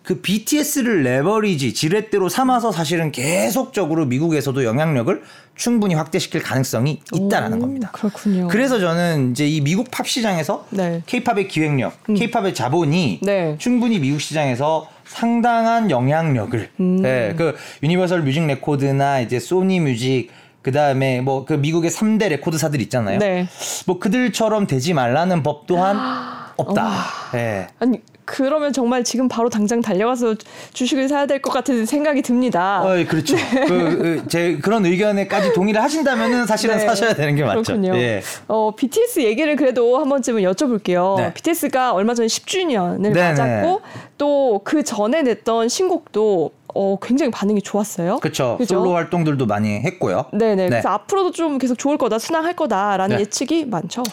네. 0.09 0.15
그 0.15 0.21
BTS를 0.21 1.03
레버리지 1.03 1.75
지렛대로 1.75 2.29
삼아서 2.29 2.71
사실은 2.71 3.11
계속적으로 3.11 4.07
미국에서도 4.07 4.63
영향력을 4.63 5.21
충분히 5.55 5.93
확대시킬 5.93 6.41
가능성이 6.41 7.01
있다라는 7.13 7.59
오, 7.59 7.61
겁니다. 7.61 7.91
그렇군요. 7.91 8.47
그래서 8.47 8.79
저는 8.79 9.31
이제 9.31 9.47
이 9.47 9.61
미국 9.61 9.91
팝 9.91 10.07
시장에서 10.07 10.65
네. 10.71 11.03
K-팝의 11.05 11.47
기획력, 11.47 11.93
음. 12.09 12.15
K-팝의 12.15 12.55
자본이 12.55 13.19
네. 13.21 13.55
충분히 13.59 13.99
미국 13.99 14.19
시장에서 14.19 14.89
상당한 15.05 15.91
영향력을 15.91 16.69
음. 16.79 17.01
네, 17.03 17.35
그 17.37 17.55
유니버설 17.83 18.23
뮤직 18.23 18.47
레코드나 18.47 19.19
이제 19.19 19.39
소니 19.39 19.79
뮤직 19.79 20.29
그 20.63 20.71
다음에 20.71 21.21
뭐 21.21 21.45
그 21.45 21.53
미국의 21.53 21.91
3대 21.91 22.29
레코드사들 22.29 22.81
있잖아요. 22.81 23.19
네. 23.19 23.47
뭐 23.85 23.99
그들처럼 23.99 24.65
되지 24.65 24.93
말라는 24.95 25.43
법 25.43 25.67
또한 25.67 25.97
없다. 26.61 26.91
예. 27.35 27.67
아니 27.79 28.01
그러면 28.25 28.71
정말 28.73 29.03
지금 29.03 29.27
바로 29.27 29.49
당장 29.49 29.81
달려가서 29.81 30.35
주식을 30.73 31.09
사야 31.09 31.25
될 31.25 31.41
것 31.41 31.51
같은 31.51 31.85
생각이 31.87 32.21
듭니다. 32.21 32.83
어, 32.83 32.97
예, 32.99 33.05
그렇죠. 33.05 33.35
네. 33.35 33.65
그, 33.65 33.67
그, 33.67 34.23
제 34.27 34.57
그런 34.61 34.85
의견에까지 34.85 35.53
동의를 35.53 35.81
하신다면은 35.81 36.45
사실은 36.45 36.77
네. 36.77 36.85
사셔야 36.85 37.13
되는 37.15 37.35
게 37.35 37.43
맞죠. 37.43 37.63
그렇군요. 37.63 37.95
예. 37.95 38.21
어, 38.47 38.75
BTS 38.75 39.21
얘기를 39.21 39.55
그래도 39.55 39.97
한 39.97 40.07
번쯤은 40.09 40.43
여쭤볼게요. 40.43 41.17
네. 41.17 41.33
BTS가 41.33 41.93
얼마 41.93 42.13
전에 42.13 42.27
10주년을 42.27 42.99
네, 43.01 43.09
네. 43.09 43.33
맞았고 43.33 43.81
또 44.19 44.61
그 44.63 44.83
전에 44.83 45.23
냈던 45.23 45.69
신곡도 45.69 46.51
어, 46.75 46.97
굉장히 47.01 47.31
반응이 47.31 47.61
좋았어요. 47.63 48.19
그렇죠. 48.19 48.59
솔로 48.67 48.93
활동들도 48.93 49.47
많이 49.47 49.79
했고요. 49.79 50.25
네네. 50.33 50.55
네. 50.55 50.69
그래서 50.69 50.89
앞으로도 50.89 51.31
좀 51.31 51.57
계속 51.57 51.79
좋을 51.79 51.97
거다, 51.97 52.19
순항할 52.19 52.55
거다라는 52.55 53.15
네. 53.15 53.21
예측이 53.23 53.65
많죠. 53.65 54.03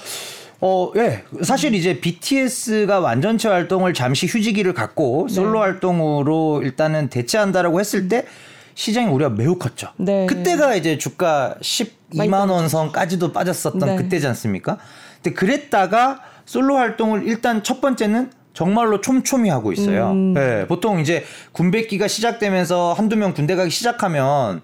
어, 0.60 0.90
예. 0.96 1.22
사실 1.42 1.74
이제 1.74 2.00
BTS가 2.00 3.00
완전체 3.00 3.48
활동을 3.48 3.94
잠시 3.94 4.26
휴지기를 4.26 4.72
갖고 4.74 5.28
솔로 5.28 5.54
네. 5.54 5.58
활동으로 5.58 6.62
일단은 6.62 7.08
대체한다라고 7.08 7.80
했을 7.80 8.08
때 8.08 8.24
시장이 8.74 9.08
우리가 9.08 9.30
매우 9.30 9.56
컸죠. 9.56 9.88
네. 9.96 10.26
그때가 10.26 10.74
이제 10.74 10.98
주가 10.98 11.56
12만 11.60 12.50
원 12.50 12.68
선까지도 12.68 13.32
빠졌었던 13.32 13.80
네. 13.80 13.96
그때지 13.96 14.26
않습니까? 14.28 14.78
근데 15.22 15.34
그랬다가 15.34 16.20
솔로 16.44 16.76
활동을 16.76 17.26
일단 17.26 17.62
첫 17.62 17.80
번째는 17.80 18.30
정말로 18.54 19.02
촘촘히 19.02 19.50
하고 19.50 19.72
있어요. 19.72 20.12
음. 20.12 20.32
네, 20.32 20.66
보통 20.66 21.00
이제 21.00 21.24
군백기가 21.52 22.08
시작되면서 22.08 22.94
한두 22.94 23.16
명 23.16 23.34
군대 23.34 23.54
가기 23.54 23.70
시작하면 23.70 24.62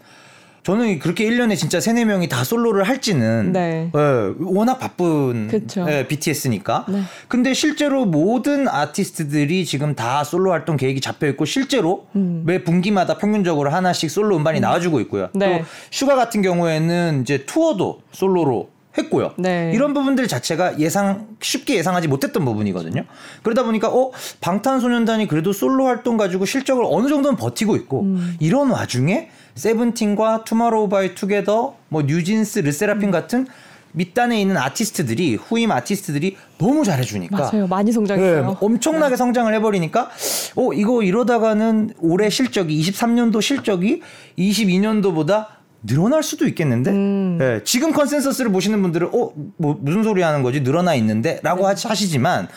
저는 0.62 1.00
그렇게 1.00 1.24
1년에 1.28 1.56
진짜 1.56 1.80
3, 1.80 1.96
4명이 1.96 2.28
다 2.28 2.44
솔로를 2.44 2.84
할지는 2.84 3.52
네. 3.52 3.90
네 3.92 4.34
워낙 4.38 4.78
바쁜 4.78 5.48
네, 5.48 6.06
BTS니까. 6.06 6.86
네. 6.88 7.02
근데 7.26 7.52
실제로 7.52 8.04
모든 8.04 8.68
아티스트들이 8.68 9.64
지금 9.64 9.94
다 9.94 10.22
솔로 10.22 10.52
활동 10.52 10.76
계획이 10.76 11.00
잡혀 11.00 11.26
있고 11.28 11.44
실제로 11.44 12.06
음. 12.14 12.42
매 12.46 12.62
분기마다 12.62 13.18
평균적으로 13.18 13.70
하나씩 13.70 14.10
솔로 14.10 14.36
음반이 14.36 14.60
음. 14.60 14.62
나와주고 14.62 15.00
있고요. 15.00 15.30
네. 15.34 15.58
또 15.58 15.64
슈가 15.90 16.14
같은 16.14 16.42
경우에는 16.42 17.22
이제 17.22 17.44
투어도 17.44 18.00
솔로로 18.12 18.70
했고요. 18.96 19.32
네. 19.36 19.72
이런 19.74 19.94
부분들 19.94 20.28
자체가 20.28 20.78
예상 20.78 21.28
쉽게 21.40 21.76
예상하지 21.76 22.08
못했던 22.08 22.44
부분이거든요. 22.44 23.04
그러다 23.42 23.62
보니까 23.62 23.88
어 23.88 24.12
방탄소년단이 24.40 25.28
그래도 25.28 25.52
솔로 25.52 25.86
활동 25.86 26.16
가지고 26.16 26.44
실적을 26.44 26.84
어느 26.86 27.08
정도는 27.08 27.36
버티고 27.36 27.76
있고 27.76 28.02
음. 28.02 28.36
이런 28.40 28.70
와중에 28.70 29.30
세븐틴과 29.54 30.44
투마로우 30.44 30.88
바이 30.88 31.14
투게더, 31.14 31.76
뭐 31.88 32.02
뉴진스, 32.02 32.60
르세라핌 32.60 33.04
음. 33.04 33.10
같은 33.10 33.46
밑단에 33.92 34.40
있는 34.40 34.56
아티스트들이 34.56 35.36
후임 35.36 35.70
아티스트들이 35.70 36.36
너무 36.58 36.84
잘해주니까 36.84 37.36
맞아요 37.36 37.66
많이 37.66 37.92
성장했어요 37.92 38.46
네, 38.46 38.56
엄청나게 38.60 39.10
네. 39.10 39.16
성장을 39.16 39.52
해버리니까 39.54 40.10
어 40.56 40.72
이거 40.72 41.02
이러다가는 41.02 41.90
올해 41.98 42.30
실적이 42.30 42.80
23년도 42.80 43.42
실적이 43.42 44.00
22년도보다 44.38 45.46
늘어날 45.86 46.22
수도 46.22 46.46
있겠는데 46.46 46.90
음. 46.90 47.38
네, 47.38 47.60
지금 47.64 47.92
컨센서스를 47.92 48.52
보시는 48.52 48.82
분들은 48.82 49.08
어 49.12 49.32
뭐 49.56 49.76
무슨 49.80 50.02
소리 50.02 50.22
하는 50.22 50.42
거지 50.42 50.60
늘어나 50.60 50.94
있는데라고 50.94 51.68
네. 51.72 51.74
하시지만 51.88 52.48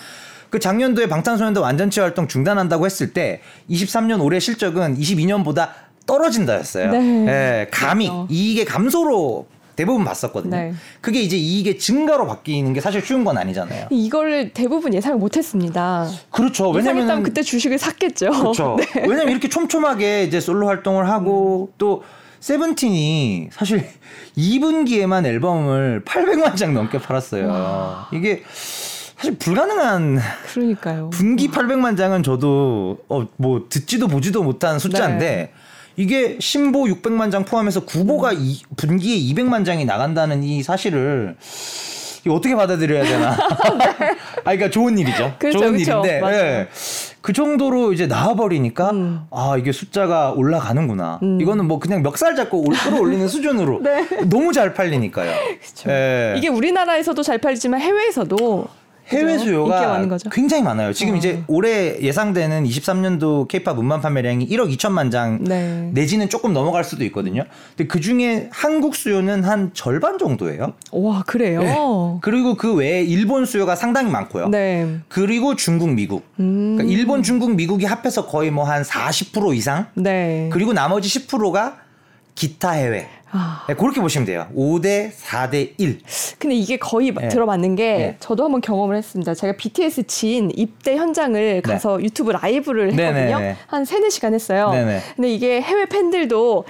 그 0.50 0.60
작년도에 0.60 1.08
방탄소년단 1.08 1.62
완전체 1.62 2.02
활동 2.02 2.28
중단한다고 2.28 2.86
했을 2.86 3.14
때 3.14 3.42
23년 3.70 4.22
올해 4.24 4.40
실적은 4.40 4.98
22년보다 4.98 5.70
떨어진다였어요. 6.06 6.92
네. 6.92 7.28
예, 7.28 7.68
감이 7.72 8.08
그렇죠. 8.08 8.28
이익의 8.30 8.66
감소로 8.66 9.48
대부분 9.76 10.06
봤었거든요. 10.06 10.56
네. 10.56 10.74
그게 11.02 11.22
이제 11.22 11.36
이익의 11.36 11.78
증가로 11.80 12.26
바뀌는 12.28 12.74
게 12.74 12.80
사실 12.80 13.02
쉬운 13.06 13.24
건 13.26 13.38
아니잖아요. 13.38 13.88
이걸 13.90 14.52
대부분 14.54 14.94
예상을 14.94 15.18
못했습니다. 15.18 16.08
그렇죠. 16.32 16.70
왜냐면 16.70 17.24
그때 17.24 17.42
주식을 17.42 17.78
샀겠죠. 17.78 18.30
그렇죠. 18.32 18.78
네. 18.96 19.02
왜냐면 19.02 19.30
이렇게 19.32 19.50
촘촘하게 19.50 20.24
이제 20.24 20.40
솔로 20.40 20.68
활동을 20.68 21.10
하고 21.10 21.70
음. 21.72 21.76
또 21.78 22.04
세븐틴이 22.46 23.50
사실 23.52 23.84
2분기에만 24.38 25.26
앨범을 25.26 26.04
800만 26.06 26.56
장 26.56 26.76
넘게 26.76 27.00
팔았어요. 27.00 27.48
와. 27.48 28.08
이게 28.14 28.44
사실 29.16 29.36
불가능한 29.40 30.20
그러니까요. 30.54 31.10
분기 31.10 31.50
800만 31.50 31.98
장은 31.98 32.22
저도 32.22 33.00
어 33.08 33.26
뭐 33.38 33.66
듣지도 33.68 34.08
보지도 34.08 34.44
못한 34.44 34.78
숫자인데 34.78 35.26
네. 35.26 35.52
이게 35.98 36.38
신보 36.40 36.84
600만 36.84 37.32
장 37.32 37.46
포함해서 37.46 37.80
구보가 37.86 38.34
음. 38.34 38.38
이, 38.40 38.62
분기에 38.78 39.18
200만 39.34 39.66
장이 39.66 39.86
나간다는 39.86 40.44
이 40.44 40.62
사실을 40.62 41.36
이거 42.26 42.34
어떻게 42.36 42.56
받아들여야 42.56 43.04
되나? 43.04 43.36
네. 43.78 44.10
아, 44.10 44.42
그러니까 44.44 44.70
좋은 44.72 44.98
일이죠. 44.98 45.36
그렇죠, 45.38 45.60
좋은 45.60 45.72
그렇죠. 45.74 46.04
일인데 46.04 46.22
예. 46.26 46.68
그 47.22 47.34
정도로 47.34 47.94
이제 47.94 48.08
나와버리니까 48.08 48.90
음. 48.92 49.22
아 49.32 49.56
이게 49.60 49.72
숫자가 49.72 50.32
올라가는구나. 50.32 51.20
음. 51.22 51.40
이거는 51.40 51.66
뭐 51.66 51.78
그냥 51.78 52.02
멱살 52.02 52.36
잡고 52.36 52.64
끌어올리는 52.64 53.28
수준으로 53.28 53.82
네. 53.86 54.08
너무 54.28 54.54
잘 54.54 54.74
팔리니까요. 54.74 55.32
그렇죠. 55.62 55.92
예. 55.92 56.34
이게 56.36 56.48
우리나라에서도 56.48 57.22
잘 57.22 57.38
팔리지만 57.38 57.80
해외에서도 57.80 58.68
해외 59.08 59.38
수요가 59.38 60.04
굉장히 60.32 60.64
많아요. 60.64 60.92
지금 60.92 61.14
어. 61.14 61.18
이제 61.18 61.44
올해 61.48 62.00
예상되는 62.02 62.64
23년도 62.66 63.48
케이팝 63.48 63.80
음반 63.80 64.02
판매량이 64.02 64.48
1억 64.50 64.76
2천만 64.76 65.12
장 65.12 65.40
네. 65.42 65.90
내지는 65.94 66.28
조금 66.28 66.52
넘어갈 66.54 66.84
수도 66.84 67.04
있거든요. 67.06 67.44
근데 67.78 67.88
그 67.88 68.02
중에 68.02 68.50
한국 68.52 68.96
수요는 68.96 69.44
한 69.44 69.72
절반 69.74 70.18
정도예요. 70.18 70.74
와 70.92 71.24
그래요? 71.26 71.62
네. 71.62 71.76
그리고 72.22 72.56
그 72.56 72.74
외에 72.74 73.04
일본 73.04 73.46
수요가 73.46 73.76
상당히 73.76 74.12
많고요. 74.12 74.50
네. 74.50 74.98
그리고 75.08 75.56
중국, 75.56 75.92
미국. 75.92 76.26
음. 76.40 76.76
그러니까 76.76 76.94
일본, 76.98 77.24
중국, 77.24 77.54
미국이 77.56 77.86
합해서 77.86 78.26
거의 78.26 78.52
뭐 78.52 78.66
한 78.66 78.82
40% 78.82 79.56
이상. 79.56 79.86
네. 79.94 80.50
그리고 80.52 80.74
나머지 80.74 81.08
10%가 81.08 81.78
기타 82.34 82.72
해외. 82.72 83.08
아. 83.36 83.66
네, 83.68 83.74
그렇게 83.74 84.00
보시면 84.02 84.26
돼요. 84.26 84.48
5대 84.56 85.12
4대 85.12 85.74
1. 85.78 86.00
근데 86.40 86.56
이게 86.56 86.78
거의 86.78 87.12
네. 87.14 87.28
들어맞는 87.28 87.76
게 87.76 87.84
네. 87.98 88.16
저도 88.20 88.46
한번 88.46 88.62
경험을 88.62 88.96
했습니다. 88.96 89.34
제가 89.34 89.54
BTS 89.58 90.04
진 90.08 90.52
입대 90.56 90.96
현장을 90.96 91.40
네. 91.40 91.62
가서 91.62 92.02
유튜브 92.02 92.32
라이브를 92.32 92.94
했거든요. 92.94 93.14
네네네. 93.40 93.56
한 93.68 93.86
3, 93.86 94.02
4시간 94.08 94.34
했어요. 94.34 94.72
근데 95.16 95.34
이게 95.34 95.62
해외 95.62 95.86
팬들도 95.86 96.64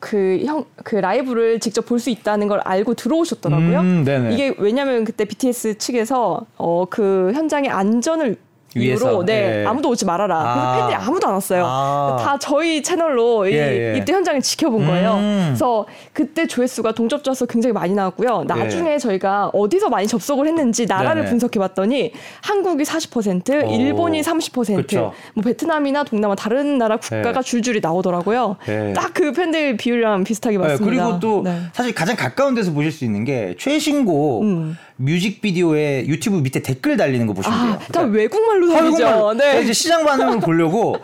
그 0.00 0.42
형, 0.44 0.64
그 0.84 0.96
라이브를 0.96 1.60
직접 1.60 1.86
볼 1.86 1.98
수 1.98 2.10
있다는 2.10 2.46
걸 2.48 2.60
알고 2.64 2.94
들어오셨더라고요. 2.94 3.80
음, 3.80 4.28
이게 4.32 4.54
왜냐면 4.58 5.04
그때 5.04 5.24
BTS 5.24 5.78
측에서 5.78 6.46
어, 6.56 6.84
그 6.90 7.32
현장의 7.34 7.70
안전을 7.70 8.36
위해서 8.78 9.24
네, 9.24 9.62
예. 9.62 9.66
아무도 9.66 9.90
오지 9.90 10.04
말아라. 10.04 10.36
아. 10.36 10.54
그래서 10.54 10.78
팬들이 10.78 11.08
아무도 11.08 11.28
안 11.28 11.34
왔어요. 11.34 11.64
아. 11.66 12.16
다 12.20 12.38
저희 12.38 12.82
채널로 12.82 13.46
이 13.46 13.52
예, 13.52 13.92
예. 13.94 13.98
입대 13.98 14.12
현장을 14.12 14.40
지켜본 14.40 14.86
거예요. 14.86 15.14
음. 15.14 15.44
그래서 15.48 15.86
그때 16.12 16.46
조회수가 16.46 16.92
동접자수 16.92 17.46
굉장히 17.46 17.72
많이 17.72 17.94
나왔고요. 17.94 18.44
나중에 18.46 18.94
예. 18.94 18.98
저희가 18.98 19.50
어디서 19.52 19.88
많이 19.88 20.06
접속을 20.06 20.46
했는지 20.46 20.86
나라를 20.86 21.22
네네. 21.22 21.30
분석해봤더니 21.30 22.12
한국이 22.42 22.84
40%, 22.84 23.66
오. 23.66 23.70
일본이 23.72 24.20
30%, 24.20 24.76
그쵸. 24.76 25.12
뭐 25.34 25.42
베트남이나 25.42 26.04
동남아 26.04 26.34
다른 26.34 26.78
나라 26.78 26.96
국가가 26.96 27.38
예. 27.38 27.42
줄줄이 27.42 27.80
나오더라고요. 27.80 28.56
예. 28.68 28.92
딱그 28.94 29.32
팬들 29.32 29.76
비율이랑 29.76 30.24
비슷하게 30.24 30.58
맞습니다. 30.58 30.84
그리고 30.84 31.20
또 31.20 31.42
네. 31.44 31.60
사실 31.72 31.94
가장 31.94 32.16
가까운 32.16 32.54
데서 32.54 32.72
보실 32.72 32.92
수 32.92 33.04
있는 33.04 33.24
게 33.24 33.54
최신곡 33.58 34.42
음. 34.42 34.76
뮤직비디오에 34.98 36.06
유튜브 36.06 36.36
밑에 36.38 36.60
댓글 36.60 36.96
달리는 36.96 37.26
거 37.26 37.32
보시면 37.32 37.58
아, 37.58 37.62
돼요. 37.64 37.78
다 37.78 37.84
그러니까 37.88 38.16
외국말로 38.18 38.68
달리죠. 38.72 39.34
네. 39.34 39.62
이제 39.62 39.72
시장 39.72 40.04
반응을 40.04 40.40
보려고 40.40 40.96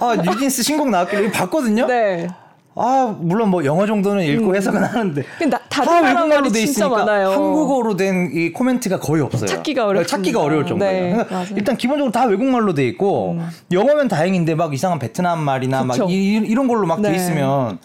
아 0.00 0.16
뉴진스 0.16 0.62
신곡 0.62 0.88
나왔길래 0.90 1.30
봤거든요. 1.32 1.86
네. 1.86 2.28
아 2.74 3.14
물론 3.20 3.50
뭐 3.50 3.64
영어 3.66 3.84
정도는 3.84 4.24
읽고 4.24 4.50
음. 4.50 4.56
해석은 4.56 4.82
하는데 4.82 5.22
나, 5.50 5.58
다 5.68 6.00
외국말로 6.00 6.50
돼 6.50 6.62
있으니까 6.62 6.88
많아요. 7.04 7.30
한국어로 7.32 7.96
된 7.96 8.30
이 8.32 8.50
코멘트가 8.52 8.98
거의 9.00 9.22
없어요. 9.22 9.46
찾기가 9.46 9.86
어렵 9.86 10.06
찾기가 10.06 10.40
어려울 10.40 10.64
정도예요. 10.66 11.16
네, 11.18 11.24
그러니까 11.24 11.44
일단 11.54 11.76
기본적으로 11.76 12.12
다 12.12 12.24
외국말로 12.24 12.72
돼 12.72 12.86
있고 12.86 13.32
음. 13.32 13.48
영어면 13.72 14.08
다행인데 14.08 14.54
막 14.54 14.72
이상한 14.72 14.98
베트남 15.00 15.40
말이나 15.40 15.84
그쵸. 15.84 16.04
막 16.04 16.10
이, 16.10 16.54
런 16.54 16.66
걸로 16.68 16.86
막돼 16.86 17.10
네. 17.10 17.16
있으면 17.16 17.78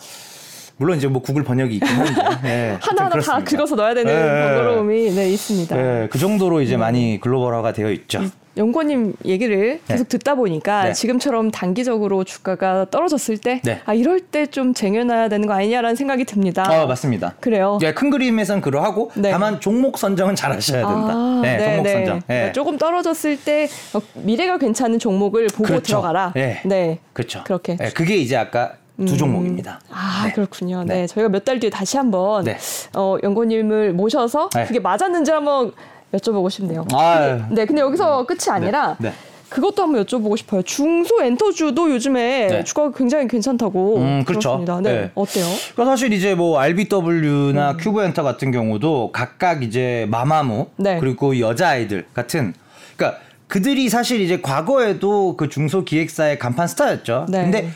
물론 0.77 0.97
이제 0.97 1.07
뭐 1.07 1.21
구글 1.21 1.43
번역이 1.43 1.75
있긴 1.75 1.87
한데 1.89 2.21
네, 2.43 2.77
하나하나 2.81 3.19
다 3.19 3.43
긁어서 3.43 3.75
넣어야 3.75 3.93
되는 3.93 4.13
네. 4.13 4.47
번거로움이 4.55 5.11
네, 5.11 5.29
있습니다. 5.31 5.75
네, 5.75 6.07
그 6.11 6.19
정도로 6.19 6.61
이제 6.61 6.75
음. 6.75 6.81
많이 6.81 7.19
글로벌화가 7.19 7.73
되어 7.73 7.91
있죠. 7.91 8.21
연구원님 8.57 9.13
얘기를 9.25 9.79
네. 9.85 9.93
계속 9.93 10.07
네. 10.09 10.17
듣다 10.17 10.33
보니까 10.35 10.85
네. 10.85 10.93
지금처럼 10.93 11.51
단기적으로 11.51 12.23
주가가 12.23 12.87
떨어졌을 12.89 13.37
때, 13.37 13.61
네. 13.63 13.81
아, 13.85 13.93
이럴 13.93 14.19
때 14.19 14.47
좀 14.47 14.73
쟁여놔야 14.73 15.29
되는 15.29 15.47
거 15.47 15.53
아니냐라는 15.53 15.95
생각이 15.95 16.25
듭니다. 16.25 16.63
아, 16.67 16.85
맞습니다. 16.87 17.35
그래요. 17.39 17.77
예, 17.83 17.93
큰 17.93 18.09
그림에선 18.09 18.61
그러하고, 18.61 19.11
네. 19.15 19.29
다만 19.29 19.59
종목 19.59 19.97
선정은 19.99 20.35
잘 20.35 20.51
하셔야 20.51 20.87
된다. 20.87 21.13
아, 21.13 21.39
네, 21.43 21.59
종목 21.75 21.87
선정. 21.89 22.21
그러니까 22.25 22.51
조금 22.53 22.77
떨어졌을 22.77 23.37
때 23.39 23.67
어, 23.93 23.99
미래가 24.15 24.57
괜찮은 24.57 24.97
종목을 24.99 25.47
보고 25.47 25.63
그렇죠. 25.63 25.83
들어가라. 25.83 26.33
네. 26.35 26.99
그렇죠. 27.13 27.43
그렇게. 27.43 27.75
그게 27.93 28.15
이제 28.15 28.35
아까 28.37 28.73
두 29.05 29.13
음. 29.13 29.17
종목입니다. 29.17 29.79
아 29.91 30.23
네. 30.25 30.31
그렇군요. 30.33 30.83
네. 30.83 31.01
네. 31.01 31.07
저희가 31.07 31.29
몇 31.29 31.45
달 31.45 31.59
뒤에 31.59 31.69
다시 31.69 31.97
한번 31.97 32.43
네. 32.43 32.57
어, 32.95 33.17
연구님을 33.21 33.93
모셔서 33.93 34.49
네. 34.53 34.65
그게 34.65 34.79
맞았는지 34.79 35.31
한번 35.31 35.71
여쭤보고 36.13 36.49
싶네요. 36.49 36.85
아, 36.93 37.47
네, 37.51 37.65
근데 37.65 37.81
여기서 37.81 38.25
끝이 38.25 38.49
아니라 38.49 38.95
네. 38.99 39.09
네. 39.09 39.15
그것도 39.49 39.83
한번 39.83 40.03
여쭤보고 40.03 40.35
싶어요. 40.35 40.61
중소 40.61 41.21
엔터주도 41.23 41.89
요즘에 41.91 42.47
네. 42.47 42.63
주가가 42.65 42.91
굉장히 42.97 43.27
괜찮다고 43.29 43.97
음, 43.97 44.23
그렇죠. 44.25 44.57
들었습니다. 44.59 44.81
네. 44.81 44.91
네. 45.01 45.11
어때요? 45.15 45.45
그러니까 45.73 45.85
사실 45.95 46.11
이제 46.11 46.35
뭐 46.35 46.59
RBW나 46.59 47.71
음. 47.71 47.77
큐브 47.77 48.03
엔터 48.03 48.23
같은 48.23 48.51
경우도 48.51 49.11
각각 49.13 49.63
이제 49.63 50.05
마마무 50.09 50.67
네. 50.75 50.97
그리고 50.99 51.39
여자아이들 51.39 52.07
같은 52.13 52.53
그러니까 52.97 53.21
그들이 53.47 53.87
사실 53.89 54.19
이제 54.19 54.41
과거에도 54.41 55.37
그 55.37 55.47
중소 55.47 55.85
기획사의 55.85 56.39
간판 56.39 56.67
스타였죠. 56.67 57.27
네. 57.29 57.43
근데 57.43 57.69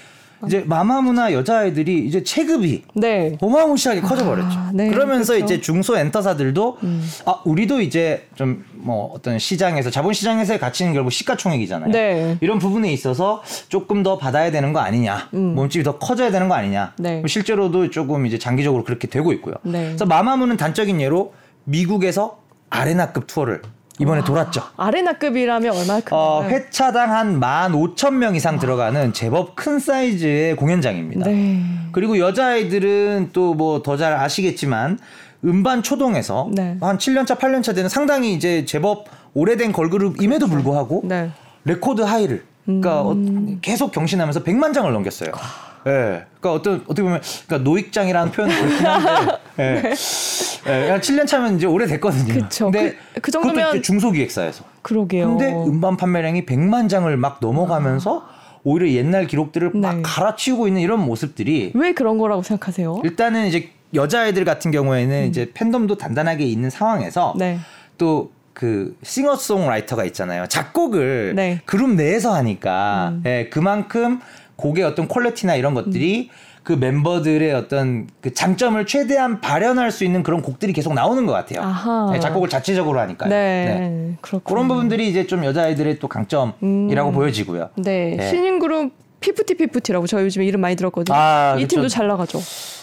이제 0.48 0.64
마마무나 0.66 1.34
여자아이들이 1.34 2.06
이제 2.08 2.24
체급이 2.24 2.84
네. 2.96 3.38
어마무시하게 3.42 4.02
커져버렸죠. 4.02 4.58
아, 4.58 4.72
네, 4.74 4.90
그러면서 4.90 5.34
그렇죠. 5.34 5.46
이제 5.54 5.62
중소 5.62 5.98
엔터사들도 5.98 6.78
음. 6.84 7.08
아 7.26 7.42
우리도 7.46 7.82
이제 7.82 8.28
좀 8.36 8.64
뭐 8.84 9.12
어떤 9.14 9.40
시장에서 9.40 9.90
자본시장에서의 9.90 10.60
가치는 10.60 10.94
결국 10.94 11.12
시가총액이잖아요. 11.12 11.92
네. 11.92 12.38
이런 12.42 12.60
부분에 12.60 12.92
있어서 12.92 13.42
조금 13.70 14.04
더 14.04 14.18
받아야 14.18 14.52
되는 14.52 14.74
거 14.74 14.80
아니냐, 14.80 15.30
음. 15.34 15.56
몸집이 15.56 15.84
더 15.84 15.98
커져야 15.98 16.32
되는 16.32 16.50
거 16.50 16.56
아니냐. 16.56 16.94
네. 16.98 17.20
뭐 17.20 17.28
실제로도 17.28 17.90
조금 17.92 18.26
이제 18.26 18.38
장기적으로 18.38 18.84
그렇게 18.84 19.08
되고 19.08 19.32
있고요. 19.34 19.56
네. 19.64 19.86
그래서 19.88 20.06
마마무는 20.06 20.58
단적인 20.58 21.00
예로 21.00 21.34
미국에서 21.64 22.40
아레나급 22.70 23.28
투어를 23.28 23.62
이번에 24.02 24.20
와, 24.20 24.26
돌았죠. 24.26 24.62
아레나급이라면 24.78 25.72
얼마큼? 25.76 26.08
어, 26.12 26.44
회차당 26.48 27.12
한 27.12 27.40
15,000명 27.40 28.36
이상 28.36 28.56
와. 28.56 28.60
들어가는 28.60 29.14
제법 29.14 29.56
큰 29.56 29.80
사이즈의 29.80 30.56
공연장입니다. 30.56 31.26
네. 31.30 31.62
그리고 31.92 32.18
여자아이들은 32.18 33.30
또 33.34 33.54
뭐 33.54 33.82
더 33.84 33.98
잘 33.98 34.14
아시겠지만 34.14 34.98
음반 35.46 35.84
초동에서 35.84 36.50
네. 36.52 36.78
한 36.82 36.98
7년차, 36.98 37.38
8년차 37.38 37.74
되는 37.76 37.90
상당히 37.90 38.34
이제 38.34 38.66
제법 38.66 39.06
오래된 39.34 39.72
걸그룹임에도 39.72 40.46
그렇죠. 40.48 40.54
불구하고 40.64 41.02
네. 41.06 41.30
record 41.66 42.02
high를 42.02 42.44
그러니까 42.66 43.04
음. 43.12 43.60
계속 43.62 43.92
경신하면서 43.92 44.44
100만 44.44 44.74
장을 44.74 44.92
넘겼어요. 44.92 45.30
예. 45.30 45.71
네. 45.86 46.26
그러니까 46.40 46.54
어떤 46.54 46.76
어떻게 46.86 47.04
보면 47.04 47.22
그러니까 47.48 47.70
노익장이라는 47.70 48.32
표현은 48.32 48.56
그렇긴 48.56 48.86
한데 48.86 49.38
예. 49.60 49.82
네. 49.82 49.82
네. 49.92 51.00
7년 51.00 51.28
차면 51.28 51.58
이제 51.58 51.66
오래됐거든요. 51.66 52.34
그쵸. 52.34 52.72
근데 52.72 52.96
그, 53.16 53.22
그 53.22 53.32
정도면 53.32 53.82
중소기획사에서. 53.82 54.64
그러게요. 54.82 55.38
근데 55.38 55.52
음반 55.52 55.98
판매량이 55.98 56.46
100만 56.46 56.90
장을 56.90 57.16
막 57.18 57.38
넘어가면서 57.42 58.26
아. 58.28 58.42
오히려 58.64 58.90
옛날 58.90 59.28
기록들을 59.28 59.72
네. 59.74 59.80
막 59.80 60.02
갈아치우고 60.04 60.68
있는 60.68 60.82
이런 60.82 61.04
모습들이 61.04 61.72
왜 61.74 61.94
그런 61.94 62.18
거라고 62.18 62.44
생각하세요? 62.44 63.02
일단은 63.04 63.48
이제 63.48 63.72
여자아이들 63.94 64.46
같은 64.46 64.72
경우에는 64.72 65.24
음. 65.24 65.28
이제 65.28 65.52
팬덤도 65.54 65.98
단단하게 65.98 66.46
있는 66.46 66.70
상황에서 66.70 67.34
네. 67.38 67.60
또 67.98 68.48
그 68.48 68.98
싱어송라이터가 69.04 70.06
있잖아요. 70.06 70.48
작곡을 70.48 71.34
네. 71.36 71.62
그룹 71.66 71.92
내에서 71.92 72.34
하니까 72.34 73.14
음. 73.16 73.24
예, 73.26 73.50
그만큼 73.52 74.20
곡의 74.62 74.86
어떤 74.86 75.10
퀄리티나 75.10 75.56
이런 75.56 75.74
것들이 75.74 76.30
음. 76.32 76.52
그 76.64 76.74
멤버들의 76.74 77.52
어떤 77.54 78.08
그 78.22 78.34
장점을 78.34 78.86
최대한 78.86 79.42
발현할 79.42 79.92
수 79.92 80.06
있는 80.06 80.22
그런 80.22 80.44
곡들이 80.44 80.74
계속 80.74 80.94
나오는 80.94 81.26
것 81.26 81.34
같아요. 81.34 82.12
네, 82.12 82.20
작곡을 82.20 82.50
자체적으로 82.50 83.00
하니까요. 83.00 83.30
네, 83.30 83.66
네. 83.80 84.18
그런 84.44 84.68
부분들이 84.68 85.10
이제 85.10 85.26
좀 85.26 85.44
여자아이들의 85.44 85.98
또 85.98 86.08
강점이라고 86.08 87.10
음. 87.10 87.14
보여지고요. 87.14 87.72
네, 87.78 88.16
네. 88.16 88.30
신인 88.30 88.60
그룹 88.60 88.94
피프티 89.22 89.56
피프티라고 89.56 90.06
저 90.06 90.22
요즘에 90.22 90.46
이름 90.46 90.62
많이 90.62 90.76
들었거든요. 90.76 91.18
아, 91.18 91.54
이 91.54 91.62
그렇죠. 91.62 91.76
팀도 91.76 91.88
잘 91.90 92.08
나가죠. 92.08 92.40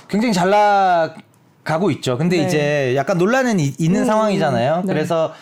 굉장히 0.09 0.35
잘 0.35 0.51
나가고 0.51 1.91
있죠. 1.93 2.19
근데 2.19 2.39
네. 2.39 2.47
이제 2.47 2.95
약간 2.97 3.17
논란은 3.17 3.61
이, 3.61 3.75
있는 3.79 4.01
음. 4.01 4.07
상황이잖아요. 4.07 4.83
네. 4.85 4.93
그래서 4.93 5.33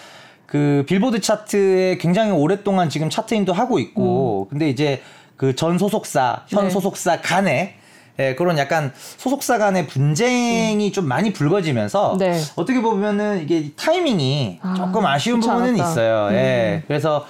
그 0.45 0.85
빌보드 0.87 1.21
차트에 1.21 1.97
굉장히 1.99 2.33
오랫동안 2.33 2.89
지금 2.89 3.09
차트인도 3.11 3.53
하고 3.53 3.79
있고, 3.79 4.47
음. 4.47 4.51
근데 4.51 4.69
이제 4.69 5.01
그 5.37 5.55
전 5.55 5.79
소속사, 5.79 6.45
현 6.49 6.65
네. 6.65 6.71
소속사 6.71 7.21
간에 7.21 7.75
예, 8.19 8.35
그런 8.35 8.57
약간 8.57 8.93
소속사 9.19 9.59
간의 9.59 9.87
분쟁이 9.87 10.87
음. 10.89 10.93
좀 10.93 11.07
많이 11.07 11.33
불거지면서 11.35 12.17
네. 12.19 12.41
어떻게 12.57 12.81
보면은 12.81 13.43
이게 13.43 13.73
타이밍이 13.77 14.61
아, 14.63 14.75
조금 14.75 15.05
아쉬운 15.05 15.41
부분은 15.41 15.75
않았다. 15.75 15.91
있어요. 15.91 16.29
예. 16.31 16.33
음. 16.33 16.35
예. 16.37 16.83
그래서 16.87 17.27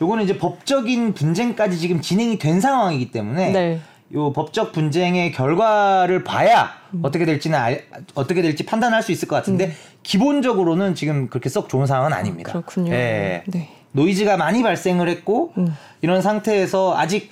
요거는 0.00 0.24
이제 0.24 0.38
법적인 0.38 1.14
분쟁까지 1.14 1.78
지금 1.78 2.00
진행이 2.00 2.38
된 2.38 2.60
상황이기 2.60 3.10
때문에 3.10 3.50
네. 3.50 3.80
요 4.14 4.32
법적 4.32 4.72
분쟁의 4.72 5.32
결과를 5.32 6.22
봐야 6.24 6.70
음. 6.94 7.00
어떻게 7.02 7.24
될지는 7.24 7.58
알, 7.58 7.82
어떻게 8.14 8.40
될지 8.40 8.64
판단할 8.64 9.02
수 9.02 9.10
있을 9.10 9.26
것 9.26 9.34
같은데 9.36 9.66
음. 9.66 9.72
기본적으로는 10.04 10.94
지금 10.94 11.28
그렇게 11.28 11.48
썩 11.48 11.68
좋은 11.68 11.86
상황은 11.86 12.12
아닙니다. 12.12 12.52
그렇군요. 12.52 12.92
예. 12.92 13.42
네. 13.48 13.68
노이즈가 13.92 14.36
많이 14.36 14.62
발생을 14.62 15.08
했고 15.08 15.52
음. 15.58 15.76
이런 16.00 16.22
상태에서 16.22 16.96
아직 16.96 17.30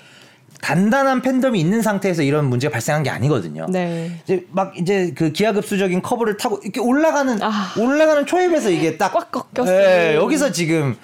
단단한 0.60 1.22
팬덤이 1.22 1.58
있는 1.60 1.82
상태에서 1.82 2.22
이런 2.22 2.46
문제가 2.46 2.72
발생한 2.72 3.04
게 3.04 3.10
아니거든요. 3.10 3.66
네. 3.68 4.10
이제 4.24 4.44
막 4.50 4.76
이제 4.76 5.12
그 5.16 5.30
기하급수적인 5.30 6.02
커브를 6.02 6.36
타고 6.36 6.58
이렇게 6.64 6.80
올라가는 6.80 7.40
아. 7.42 7.72
올라가는 7.78 8.26
초입에서 8.26 8.70
이게 8.70 8.96
딱 8.96 9.12
꽉 9.12 9.30
꺾였어요. 9.30 9.78
예, 9.80 10.14
여기서 10.16 10.50
지금 10.50 10.96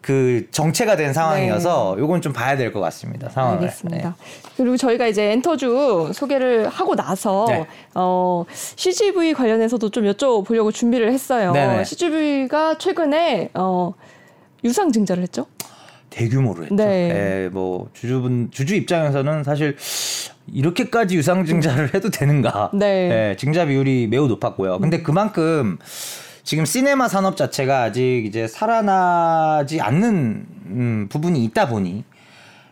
그 0.00 0.46
정체가 0.50 0.96
된 0.96 1.12
상황이어서 1.12 1.94
네. 1.96 2.02
요건 2.02 2.20
좀 2.22 2.32
봐야 2.32 2.56
될 2.56 2.72
것 2.72 2.80
같습니다. 2.80 3.28
상황을. 3.28 3.58
알겠습니다. 3.58 4.08
네. 4.18 4.52
그리고 4.56 4.76
저희가 4.78 5.06
이제 5.06 5.32
엔터주 5.32 6.10
소개를 6.14 6.68
하고 6.68 6.94
나서 6.96 7.44
네. 7.48 7.66
어, 7.94 8.44
CGV 8.52 9.34
관련해서도 9.34 9.90
좀 9.90 10.04
여쭤보려고 10.04 10.72
준비를 10.72 11.12
했어요. 11.12 11.52
네네. 11.52 11.84
CGV가 11.84 12.78
최근에 12.78 13.50
어, 13.54 13.92
유상 14.64 14.92
증자를 14.92 15.22
했죠? 15.22 15.46
대규모로 16.10 16.62
했죠. 16.64 16.74
네. 16.76 17.44
예, 17.44 17.48
뭐 17.48 17.90
주주분 17.92 18.48
주주 18.50 18.74
입장에서는 18.76 19.42
사실 19.44 19.76
이렇게까지 20.52 21.16
유상 21.16 21.44
증자를 21.44 21.92
해도 21.94 22.10
되는가? 22.10 22.70
네. 22.72 23.30
예, 23.30 23.36
증자 23.36 23.66
비율이 23.66 24.06
매우 24.08 24.28
높았고요. 24.28 24.78
근데 24.78 25.02
그만큼 25.02 25.78
지금 26.44 26.64
시네마 26.64 27.08
산업 27.08 27.36
자체가 27.36 27.82
아직 27.82 28.24
이제 28.26 28.46
살아나지 28.46 29.80
않는 29.80 30.46
음, 30.66 31.06
부분이 31.10 31.42
있다 31.44 31.68
보니 31.68 32.04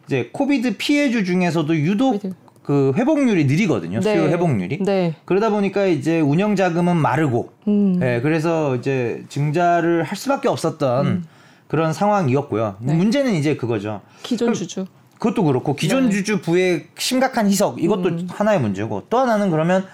이제 0.07 0.31
코비드 0.33 0.77
피해주 0.77 1.25
중에서도 1.25 1.77
유독. 1.77 2.21
그 2.63 2.93
회복률이 2.97 3.47
느리거든요. 3.47 3.99
네. 3.99 4.15
수요 4.15 4.29
회복률이. 4.29 4.85
네. 4.85 5.17
그러다 5.25 5.51
보니까 5.51 5.87
이제 5.87 6.21
운영 6.21 6.55
자금은 6.55 6.97
마르고, 6.97 7.51
음. 7.67 7.99
예, 8.01 8.21
그래서 8.23 8.77
이제 8.77 9.25
증자를 9.29 10.05
할 10.05 10.17
수밖에 10.17 10.47
없었던 10.47 11.07
음. 11.07 11.25
그런 11.73 11.95
상황이었고요. 11.95 12.77
네. 12.81 12.93
문제는 12.93 13.33
이제 13.33 13.57
그거죠. 13.57 14.03
기존 14.23 14.53
주주. 14.53 14.85
그것도 15.15 15.43
그렇고 15.45 15.75
기존 15.75 16.11
네. 16.11 16.11
주주 16.11 16.43
부의 16.43 16.89
심각한 16.99 17.49
희석 17.49 17.83
이것도 17.83 18.11
음. 18.11 18.29
하나의 18.31 18.61
문제고 18.61 19.05
또 19.09 19.17
하나는 19.17 19.51
그러면 19.51 19.87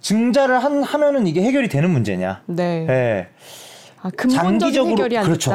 증자를 0.00 0.58
한, 0.58 0.82
하면은 0.82 1.28
이게 1.28 1.42
해결이 1.42 1.68
되는 1.68 1.88
문제냐? 1.88 2.42
네. 2.46 2.84
네. 2.84 3.28
아, 4.02 4.10
장기적으로 4.10 4.96
그렇죠. 4.96 5.52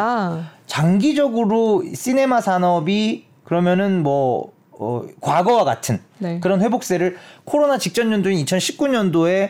장기적으로 0.65 1.83
시네마 1.93 2.39
산업이 2.39 3.25
그러면은 3.43 4.01
뭐 4.01 4.53
어, 4.71 5.03
과거와 5.19 5.65
같은 5.65 5.99
네. 6.19 6.39
그런 6.39 6.61
회복세를 6.61 7.17
코로나 7.43 7.77
직전 7.77 8.13
연도인 8.13 8.37
2019년도에 8.45 9.49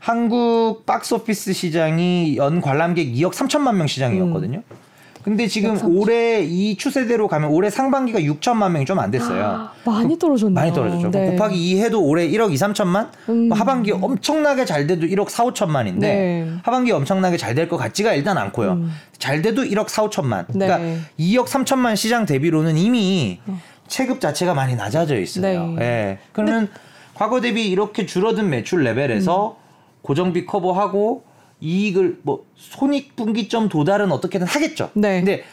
한국 0.00 0.86
박스오피스 0.86 1.52
시장이 1.52 2.36
연 2.36 2.60
관람객 2.60 3.14
2억 3.14 3.30
3천만 3.30 3.76
명 3.76 3.86
시장이었거든요. 3.86 4.64
음. 4.68 4.91
근데 5.22 5.46
지금 5.46 5.78
올해 5.96 6.42
이 6.42 6.76
추세대로 6.76 7.28
가면 7.28 7.50
올해 7.50 7.70
상반기가 7.70 8.18
6천만 8.20 8.72
명이 8.72 8.84
좀 8.86 8.98
안 8.98 9.10
됐어요. 9.10 9.44
아, 9.44 9.72
많이 9.84 10.18
떨어졌네요. 10.18 10.54
많이 10.54 10.72
떨어졌죠. 10.72 11.10
네. 11.10 11.30
곱하기 11.30 11.56
2 11.70 11.80
해도 11.80 12.02
올해 12.04 12.28
1억 12.28 12.52
2, 12.52 12.54
3천만? 12.56 13.08
음. 13.28 13.48
뭐 13.48 13.56
하반기 13.56 13.92
엄청나게 13.92 14.64
잘 14.64 14.86
돼도 14.86 15.06
1억 15.06 15.28
4, 15.28 15.44
5천만인데 15.44 16.00
네. 16.00 16.48
하반기 16.64 16.92
엄청나게 16.92 17.36
잘 17.36 17.54
될 17.54 17.68
것 17.68 17.76
같지가 17.76 18.14
일단 18.14 18.36
않고요. 18.38 18.72
음. 18.72 18.90
잘 19.18 19.42
돼도 19.42 19.62
1억 19.62 19.88
4, 19.88 20.04
5천만. 20.08 20.46
네. 20.48 20.66
그러니까 20.66 21.00
2억 21.18 21.46
3천만 21.46 21.96
시장 21.96 22.26
대비로는 22.26 22.76
이미 22.76 23.40
어. 23.46 23.58
체급 23.86 24.20
자체가 24.20 24.54
많이 24.54 24.74
낮아져 24.74 25.18
있어요. 25.18 25.66
네. 25.68 25.74
네. 25.78 26.18
그러면 26.32 26.68
과거 27.14 27.40
대비 27.40 27.68
이렇게 27.70 28.06
줄어든 28.06 28.48
매출 28.50 28.82
레벨에서 28.82 29.56
음. 29.58 29.62
고정비 30.02 30.46
커버하고 30.46 31.24
이익을 31.62 32.18
뭐 32.22 32.44
손익분기점 32.56 33.68
도달은 33.68 34.10
어떻게든 34.10 34.46
하겠죠. 34.46 34.90
네. 34.94 35.20
근데 35.20 35.44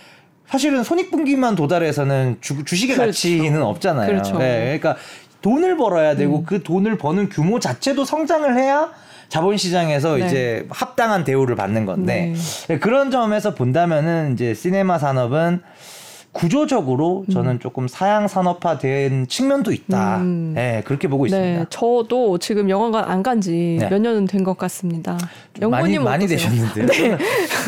사실은 0.47 0.83
손익분기만 0.83 1.55
도달해서는 1.55 2.37
주, 2.41 2.65
주식의 2.65 2.95
그렇죠. 2.95 3.11
가치는 3.11 3.61
없잖아요. 3.61 4.07
그렇죠. 4.07 4.37
네, 4.39 4.79
그러니까 4.79 4.97
돈을 5.41 5.77
벌어야 5.77 6.15
되고 6.15 6.39
음. 6.39 6.43
그 6.43 6.63
돈을 6.63 6.97
버는 6.97 7.29
규모 7.29 7.59
자체도 7.59 8.03
성장을 8.03 8.57
해야 8.57 8.91
자본시장에서 9.29 10.17
네. 10.17 10.25
이제 10.25 10.67
합당한 10.71 11.23
대우를 11.23 11.55
받는 11.55 11.85
건데 11.85 12.33
네. 12.33 12.67
네 12.67 12.79
그런 12.79 13.11
점에서 13.11 13.53
본다면은 13.53 14.33
이제 14.33 14.55
시네마 14.55 14.97
산업은 14.97 15.61
구조적으로 16.31 17.25
저는 17.31 17.53
음. 17.53 17.59
조금 17.59 17.87
사양 17.87 18.27
산업화된 18.27 19.27
측면도 19.27 19.71
있다. 19.71 20.17
음. 20.17 20.51
네, 20.55 20.83
그렇게 20.85 21.07
보고 21.07 21.25
네, 21.25 21.29
있습니다. 21.29 21.65
저도 21.69 22.37
지금 22.37 22.69
영화관 22.69 23.05
안 23.05 23.23
간 23.23 23.41
지몇 23.41 23.89
네. 23.89 23.99
년은 23.99 24.25
된 24.27 24.43
것 24.43 24.57
같습니다. 24.57 25.17
많이 25.69 25.99
많이 25.99 26.27
되셨는데요. 26.27 26.85
네. 26.87 27.17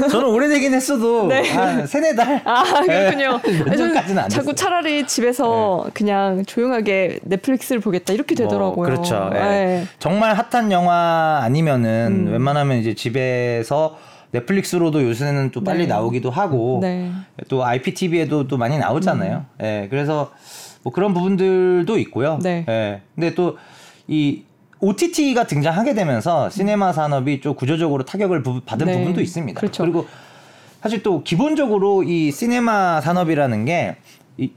저는, 0.09 0.27
오래되긴 0.29 0.73
했어도 0.73 1.27
네. 1.27 1.49
한 1.49 1.85
세네 1.85 2.15
달. 2.15 2.41
아 2.45 2.63
그렇군요. 2.85 3.41
네, 3.43 4.17
안 4.21 4.29
자꾸 4.29 4.55
차라리 4.55 5.05
집에서 5.05 5.83
네. 5.85 5.91
그냥 5.93 6.45
조용하게 6.45 7.19
넷플릭스를 7.23 7.81
보겠다 7.81 8.13
이렇게 8.13 8.35
뭐, 8.35 8.45
되더라고요. 8.45 8.75
뭐, 8.75 8.85
그렇죠. 8.85 9.29
네. 9.33 9.85
정말 9.99 10.33
핫한 10.35 10.71
영화 10.71 11.39
아니면은 11.43 12.27
음. 12.27 12.31
웬만하면 12.31 12.77
이제 12.77 12.93
집에서 12.93 13.97
넷플릭스로도 14.31 15.03
요새는 15.03 15.51
또 15.51 15.63
빨리 15.63 15.83
네. 15.83 15.87
나오기도 15.87 16.29
하고 16.29 16.79
네. 16.81 17.11
또 17.47 17.65
IPTV에도 17.65 18.47
또 18.47 18.57
많이 18.57 18.77
나오잖아요. 18.77 19.45
음. 19.59 19.65
예. 19.65 19.87
그래서 19.89 20.31
뭐 20.83 20.91
그런 20.93 21.13
부분들도 21.13 21.97
있고요. 21.97 22.39
네. 22.41 22.65
예. 22.67 23.01
근데 23.15 23.33
또 23.35 23.57
이 24.11 24.43
OTT가 24.79 25.45
등장하게 25.45 25.93
되면서 25.93 26.49
시네마 26.49 26.91
산업이 26.91 27.39
좀 27.39 27.55
구조적으로 27.55 28.03
타격을 28.03 28.43
부, 28.43 28.61
받은 28.61 28.87
네. 28.87 28.97
부분도 28.97 29.21
있습니다. 29.21 29.59
그렇죠. 29.59 29.83
그리고 29.83 30.05
사실 30.81 31.01
또 31.01 31.23
기본적으로 31.23 32.03
이 32.03 32.31
시네마 32.31 33.01
산업이라는 33.01 33.65
게이 33.65 33.91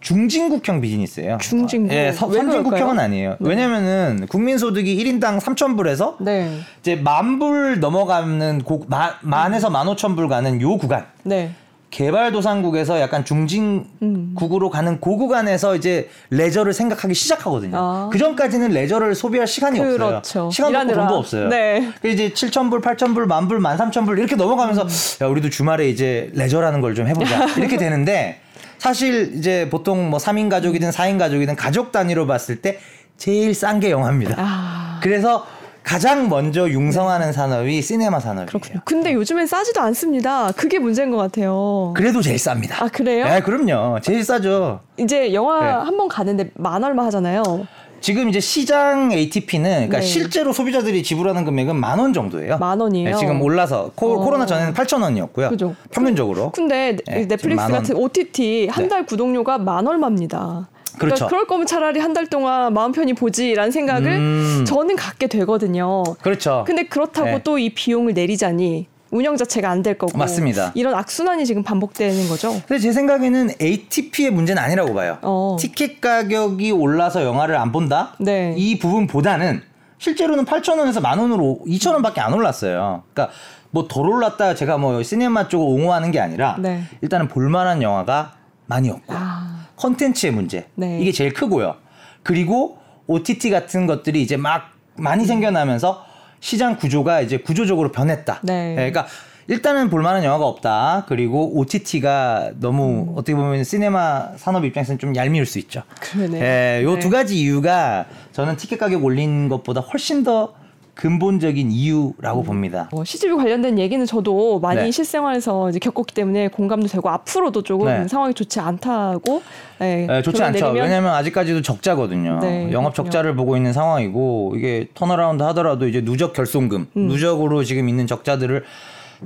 중진국형 0.00 0.80
비즈니스예요. 0.80 1.38
중진국. 1.40 1.92
예, 1.94 2.12
선진국형은 2.12 2.98
아니에요. 2.98 3.36
네. 3.40 3.48
왜냐면은 3.48 4.26
국민 4.28 4.56
소득이 4.58 4.96
1인당 4.96 5.40
3,000불에서 5.40 6.16
네. 6.20 6.58
이제 6.80 6.96
만 6.96 7.38
불 7.38 7.80
넘어가는 7.80 8.62
고, 8.62 8.84
만, 8.88 9.10
만에서 9.22 9.70
만 9.70 9.88
오천 9.88 10.14
불 10.16 10.28
가는 10.28 10.60
요 10.60 10.76
구간. 10.78 11.06
네. 11.24 11.50
개발도상국에서 11.90 13.00
약간 13.00 13.24
중진국으로 13.24 14.66
음. 14.66 14.70
가는 14.70 15.00
그 15.00 15.16
구간에서 15.16 15.76
이제 15.76 16.08
레저를 16.30 16.72
생각하기 16.72 17.14
시작하거든요. 17.14 17.76
아. 17.76 18.08
그 18.12 18.18
전까지는 18.18 18.70
레저를 18.70 19.14
소비할 19.14 19.46
시간이 19.46 19.78
그렇죠. 19.78 20.16
없어요. 20.16 20.50
시간도 20.50 20.78
없고 20.80 20.94
돈도 20.94 21.14
없어요. 21.14 21.48
네. 21.48 21.92
그 22.02 22.08
이제 22.08 22.30
7,000불, 22.30 22.82
8,000불, 22.82 23.26
만불, 23.26 23.60
13,000불 23.60 24.18
이렇게 24.18 24.34
넘어가면서 24.36 24.82
음. 24.82 24.88
야, 25.24 25.28
우리도 25.28 25.50
주말에 25.50 25.88
이제 25.88 26.30
레저라는 26.34 26.80
걸 26.80 26.94
좀 26.94 27.06
해보자. 27.08 27.46
이렇게 27.58 27.76
되는데 27.76 28.40
사실 28.78 29.32
이제 29.36 29.68
보통 29.70 30.10
뭐 30.10 30.18
3인 30.18 30.48
가족이든 30.50 30.90
4인 30.90 31.18
가족이든 31.18 31.56
가족 31.56 31.92
단위로 31.92 32.26
봤을 32.26 32.60
때 32.60 32.78
제일 33.16 33.54
싼 33.54 33.80
게 33.80 33.90
영화입니다. 33.90 34.34
아. 34.38 35.00
그래서 35.02 35.46
가장 35.84 36.30
먼저 36.30 36.68
융성하는 36.68 37.32
산업이 37.32 37.82
시네마 37.82 38.18
산업이에요. 38.18 38.46
그렇군요. 38.46 38.80
근데 38.86 39.12
요즘엔 39.12 39.46
싸지도 39.46 39.82
않습니다. 39.82 40.50
그게 40.52 40.78
문제인 40.78 41.10
것 41.10 41.18
같아요. 41.18 41.92
그래도 41.94 42.22
제일 42.22 42.36
쌉니다. 42.36 42.82
아 42.82 42.88
그래요? 42.88 43.26
네, 43.26 43.40
그럼요. 43.40 44.00
제일 44.00 44.24
싸죠. 44.24 44.80
이제 44.96 45.34
영화 45.34 45.60
네. 45.60 45.66
한번 45.66 46.08
가는데 46.08 46.50
만 46.54 46.82
얼마 46.82 47.04
하잖아요. 47.06 47.66
지금 48.04 48.28
이제 48.28 48.38
시장 48.38 49.10
ATP는 49.12 49.70
그러니까 49.70 50.00
네. 50.00 50.04
실제로 50.04 50.52
소비자들이 50.52 51.02
지불하는 51.02 51.46
금액은 51.46 51.74
만 51.74 51.98
원 51.98 52.12
정도예요. 52.12 52.58
만 52.58 52.78
원이에요. 52.78 53.10
네, 53.12 53.16
지금 53.16 53.40
올라서 53.40 53.92
코, 53.94 54.20
어. 54.20 54.30
로나 54.30 54.44
전에는 54.44 54.74
8천 54.74 55.00
원이었고요. 55.00 55.48
그죠. 55.48 55.74
평균적으로. 55.90 56.50
근데 56.50 56.98
네, 57.06 57.26
넷플릭스 57.26 57.66
같은 57.68 57.96
OTT 57.96 58.68
한달 58.70 59.00
네. 59.00 59.06
구독료가 59.06 59.56
만 59.56 59.86
얼마입니다. 59.88 60.68
그러니까 60.98 60.98
그렇죠. 60.98 61.26
그럴 61.28 61.46
거면 61.46 61.66
차라리 61.66 61.98
한 61.98 62.12
달 62.12 62.26
동안 62.26 62.74
마음 62.74 62.92
편히 62.92 63.14
보지라는 63.14 63.70
생각을 63.70 64.10
음. 64.12 64.64
저는 64.66 64.96
갖게 64.96 65.26
되거든요. 65.26 66.02
그렇죠. 66.20 66.64
근데 66.66 66.82
그렇다고 66.84 67.26
네. 67.26 67.42
또이 67.42 67.70
비용을 67.70 68.12
내리자니 68.12 68.86
운영 69.14 69.36
자체가 69.36 69.70
안 69.70 69.84
될 69.84 69.96
거고 69.98 70.16
맞습니다. 70.18 70.72
이런 70.74 70.94
악순환이 70.94 71.44
지금 71.46 71.62
반복되는 71.62 72.28
거죠. 72.28 72.52
근데 72.66 72.78
제 72.78 72.90
생각에는 72.92 73.50
ATP의 73.60 74.30
문제는 74.30 74.60
아니라고 74.62 74.92
봐요. 74.94 75.18
어. 75.22 75.56
티켓 75.60 76.00
가격이 76.00 76.72
올라서 76.72 77.22
영화를 77.24 77.56
안 77.56 77.70
본다. 77.70 78.14
네. 78.18 78.54
이 78.56 78.78
부분보다는 78.78 79.62
실제로는 79.98 80.44
8,000원에서 80.46 81.00
만 81.00 81.18
원으로 81.18 81.60
2,000원밖에 81.66 82.18
안 82.20 82.32
올랐어요. 82.32 83.04
그러니까 83.12 83.34
뭐 83.70 83.86
덜 83.88 84.08
올랐다 84.08 84.54
제가 84.54 84.78
뭐 84.78 85.02
시네마 85.02 85.48
쪽을 85.48 85.66
옹호하는 85.66 86.10
게 86.10 86.18
아니라 86.20 86.56
네. 86.58 86.82
일단은 87.00 87.28
볼만한 87.28 87.82
영화가 87.82 88.32
많이 88.66 88.88
없고 88.90 89.12
아. 89.14 89.66
컨텐츠의 89.76 90.32
문제 90.32 90.66
네. 90.74 90.98
이게 91.00 91.12
제일 91.12 91.32
크고요. 91.34 91.76
그리고 92.22 92.78
OTT 93.06 93.50
같은 93.50 93.86
것들이 93.86 94.22
이제 94.22 94.36
막 94.36 94.70
많이 94.96 95.24
생겨나면서 95.26 96.04
시장 96.44 96.76
구조가 96.76 97.22
이제 97.22 97.38
구조적으로 97.38 97.90
변했다. 97.90 98.40
네. 98.42 98.74
네 98.74 98.90
그러니까 98.90 99.06
일단은 99.46 99.88
볼만한 99.88 100.24
영화가 100.24 100.44
없다. 100.44 101.06
그리고 101.08 101.58
OTT가 101.58 102.52
너무 102.60 103.06
음. 103.08 103.12
어떻게 103.14 103.34
보면 103.34 103.64
시네마 103.64 104.32
산업 104.36 104.66
입장에서는 104.66 104.98
좀 104.98 105.16
얄미울 105.16 105.46
수 105.46 105.58
있죠. 105.60 105.84
그러네. 106.00 106.40
예, 106.42 106.82
요두 106.84 107.08
네. 107.08 107.16
가지 107.16 107.40
이유가 107.40 108.04
저는 108.32 108.56
티켓 108.56 108.76
가격 108.76 109.04
올린 109.04 109.48
것보다 109.48 109.80
훨씬 109.80 110.22
더 110.22 110.52
근본적인 110.94 111.70
이유라고 111.72 112.40
음. 112.40 112.44
봅니다. 112.44 112.88
뭐 112.92 113.04
CGV 113.04 113.36
관련된 113.36 113.78
얘기는 113.78 114.04
저도 114.06 114.60
많이 114.60 114.80
네. 114.80 114.90
실생활에서 114.90 115.68
이제 115.70 115.78
겪었기 115.78 116.14
때문에 116.14 116.48
공감도 116.48 116.86
되고 116.88 117.08
앞으로도 117.08 117.62
조금 117.62 117.86
네. 117.86 118.08
상황이 118.08 118.32
좋지 118.32 118.60
않다고. 118.60 119.42
네, 119.78 120.06
네 120.06 120.22
좋지 120.22 120.42
않죠. 120.42 120.66
내리면... 120.66 120.84
왜냐하면 120.84 121.14
아직까지도 121.14 121.62
적자거든요. 121.62 122.38
네, 122.40 122.70
영업 122.72 122.94
적자를 122.94 123.34
보고 123.34 123.56
있는 123.56 123.72
상황이고 123.72 124.54
이게 124.56 124.88
turnaround 124.94 125.42
하더라도 125.42 125.88
이제 125.88 126.00
누적 126.00 126.32
결손금, 126.32 126.86
음. 126.96 127.08
누적으로 127.08 127.64
지금 127.64 127.88
있는 127.88 128.06
적자들을 128.06 128.64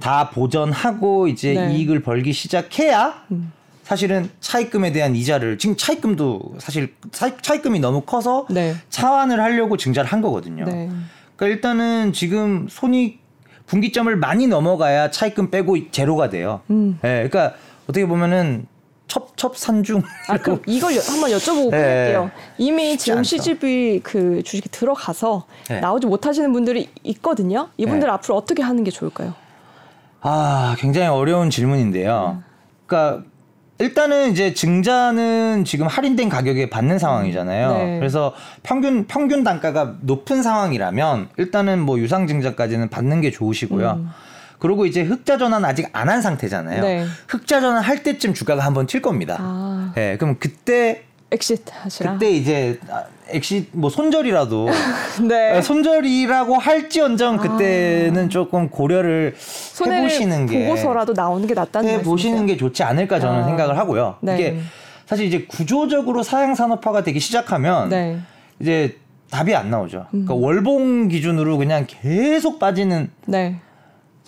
다 0.01 0.31
보전하고 0.31 1.29
이제 1.29 1.55
네. 1.55 1.75
이익을 1.75 2.03
벌기 2.03 2.33
시작해야. 2.33 3.25
음. 3.31 3.53
사실은 3.83 4.29
차입금에 4.41 4.93
대한 4.93 5.17
이자를 5.17 5.57
지금 5.57 5.75
차입금도 5.75 6.57
사실 6.59 6.95
차입금이 7.11 7.81
너무 7.81 8.03
커서 8.03 8.47
네. 8.51 8.75
차환을 8.91 9.41
하려고 9.41 9.79
증자를 9.79 10.11
한 10.11 10.21
거거든요. 10.21 10.67
네. 11.39 11.47
그러니까 11.47 11.47
일단은 11.47 12.13
지금 12.13 12.67
손익 12.69 13.21
분기점을 13.67 14.15
많이 14.17 14.47
넘어가야 14.47 15.11
차입금 15.11 15.51
빼고 15.51 15.91
제로가 15.91 16.31
돼요. 16.31 16.61
음. 16.71 16.99
예, 17.05 17.29
그러니까 17.29 17.55
어떻게 17.85 18.07
보면은 18.07 18.67
첩첩산중. 19.07 20.03
아 20.29 20.37
그럼 20.39 20.61
이걸 20.67 20.93
한번 20.95 21.31
여쭤보고 21.31 21.71
네. 21.71 21.77
할게요. 21.77 22.31
이미 22.59 22.99
지금 22.99 23.23
CGV 23.23 24.01
그 24.03 24.43
주식이 24.43 24.69
들어가서 24.71 25.47
네. 25.69 25.81
나오지 25.81 26.07
못하시는 26.07 26.53
분들이 26.53 26.91
있거든요. 27.05 27.69
이분들 27.77 28.09
네. 28.09 28.13
앞으로 28.13 28.37
어떻게 28.37 28.63
하는 28.63 28.85
게 28.85 28.91
좋을까요? 28.91 29.35
아 30.21 30.77
굉장히 30.79 31.09
어려운 31.09 31.49
질문인데요. 31.51 32.39
음. 32.39 32.45
그러니까 32.87 33.25
일단은 33.79 34.33
이제 34.33 34.55
증자는 34.55 35.65
지금 35.65 35.87
할인된 35.87 36.29
가격에 36.29 36.69
받는 36.69 36.99
상황이잖아요. 36.99 37.73
네. 37.73 37.99
그래서 37.99 38.35
평균 38.63 39.07
평균 39.07 39.45
단가가 39.45 39.95
높은 40.01 40.43
상황이라면 40.43 41.29
일단은 41.37 41.81
뭐 41.81 41.99
유상 41.99 42.27
증자까지는 42.27 42.89
받는 42.89 43.21
게 43.21 43.31
좋으시고요. 43.31 43.91
음. 43.93 44.11
그리고 44.59 44.87
이제 44.87 45.03
흑자 45.03 45.39
전환 45.39 45.65
아직 45.65 45.89
안 45.93 46.09
한 46.09 46.21
상태잖아요. 46.23 46.83
네. 46.83 47.07
흑자 47.29 47.61
전환 47.61 47.83
할 47.83 48.03
때쯤 48.03 48.35
주가가 48.35 48.65
한번 48.65 48.89
칠 48.89 49.01
겁니다. 49.01 49.37
아. 49.39 49.93
네, 49.95 50.17
그럼 50.17 50.37
그때 50.41 51.05
exit 51.31 51.71
하시라. 51.75 52.15
그때 52.15 52.31
이제 52.31 52.81
엑시 53.29 53.69
뭐 53.73 53.91
손절이라도 53.91 54.69
네. 55.29 55.53
네. 55.53 55.63
손절이라고 55.63 56.57
할지언정 56.57 57.35
아. 57.35 57.39
그때는 57.39 58.31
조금 58.31 58.71
고려를 58.71 59.35
해보시는 59.85 60.47
게 60.47 60.65
보고서라도 60.65 61.13
나오는 61.13 61.47
게 61.47 61.55
낫다는 61.55 61.89
해 61.91 62.03
보시는 62.03 62.47
게 62.47 62.57
좋지 62.57 62.83
않을까 62.83 63.21
저는 63.21 63.43
아. 63.43 63.45
생각을 63.45 63.77
하고요. 63.77 64.17
네. 64.21 64.35
이게 64.35 64.59
사실 65.07 65.27
이제 65.27 65.45
구조적으로 65.47 66.23
사양 66.23 66.55
산업화가 66.55 67.03
되기 67.03 67.21
시작하면 67.21 67.91
네. 67.91 68.19
이제 68.61 68.97
답이 69.31 69.55
안 69.55 69.71
나오죠. 69.71 70.07
음. 70.15 70.25
그러니까 70.25 70.35
월봉 70.35 71.09
기준으로 71.09 71.59
그냥 71.59 71.87
계속 71.87 72.59
빠지는 72.59 73.11
네. 73.27 73.57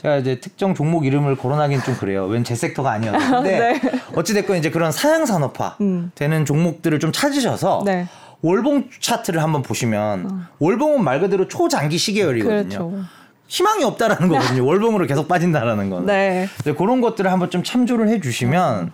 제가 0.03 0.16
이제 0.18 0.40
특정 0.40 0.74
종목 0.74 1.05
이름을 1.05 1.36
거론하기는 1.36 1.84
좀 1.84 1.94
그래요. 1.96 2.24
왠제 2.26 2.55
섹터가 2.55 2.90
아니었는데 2.92 3.59
네. 3.59 3.80
어찌됐건 4.14 4.57
이제 4.57 4.70
그런 4.70 4.92
사양 4.92 5.26
산업화 5.26 5.76
음. 5.80 6.11
되는 6.14 6.44
종목들을 6.44 6.98
좀 7.01 7.12
찾으셔서 7.12 7.82
네. 7.84 8.07
월봉 8.42 8.88
차트를 9.01 9.42
한번 9.42 9.62
보시면 9.62 10.26
어. 10.30 10.40
월봉은 10.59 11.05
말 11.05 11.20
그대로 11.20 11.46
초장기 11.48 11.98
시계열이거든요. 11.98 12.68
그렇죠. 12.68 12.94
희망이 13.48 13.84
없다라는 13.84 14.28
거거든요. 14.28 14.64
월봉으로 14.64 15.07
계속 15.07 15.28
빠진다라는 15.28 15.90
건. 15.90 16.07
네. 16.07 16.48
그런 16.78 17.01
것들을 17.01 17.30
한번 17.30 17.51
좀 17.51 17.62
참조를 17.62 18.09
해주시면 18.09 18.92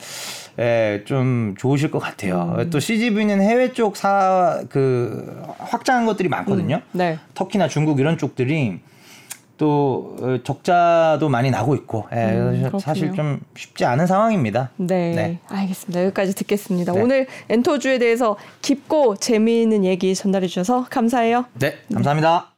예, 0.59 1.03
좀 1.05 1.55
좋으실 1.59 1.91
것 1.91 1.99
같아요. 1.99 2.57
음. 2.59 2.71
또 2.71 2.81
CGV는 2.81 3.43
해외 3.43 3.73
쪽 3.73 3.97
사 3.97 4.63
그 4.71 5.43
확장한 5.59 6.07
것들이 6.07 6.29
많거든요. 6.31 6.77
음. 6.77 6.81
네. 6.93 7.19
터키나 7.35 7.69
중국 7.69 8.01
이런 8.01 8.17
쪽들이 8.19 8.81
또 9.57 10.17
어, 10.21 10.39
적자도 10.43 11.29
많이 11.29 11.51
나고 11.51 11.75
있고 11.77 12.07
예, 12.13 12.33
음, 12.33 12.71
사실 12.79 13.13
좀 13.13 13.41
쉽지 13.57 13.85
않은 13.85 14.07
상황입니다. 14.07 14.71
네, 14.77 15.15
네. 15.15 15.39
알겠습니다. 15.49 16.05
여기까지 16.05 16.35
듣겠습니다. 16.35 16.93
네. 16.93 17.01
오늘 17.01 17.27
엔터주에 17.49 17.99
대해서 17.99 18.37
깊고 18.63 19.17
재미있는 19.17 19.85
얘기 19.85 20.15
전달해 20.15 20.47
주셔서 20.47 20.87
감사해요. 20.91 21.47
네, 21.55 21.75
감사합니다. 21.93 22.56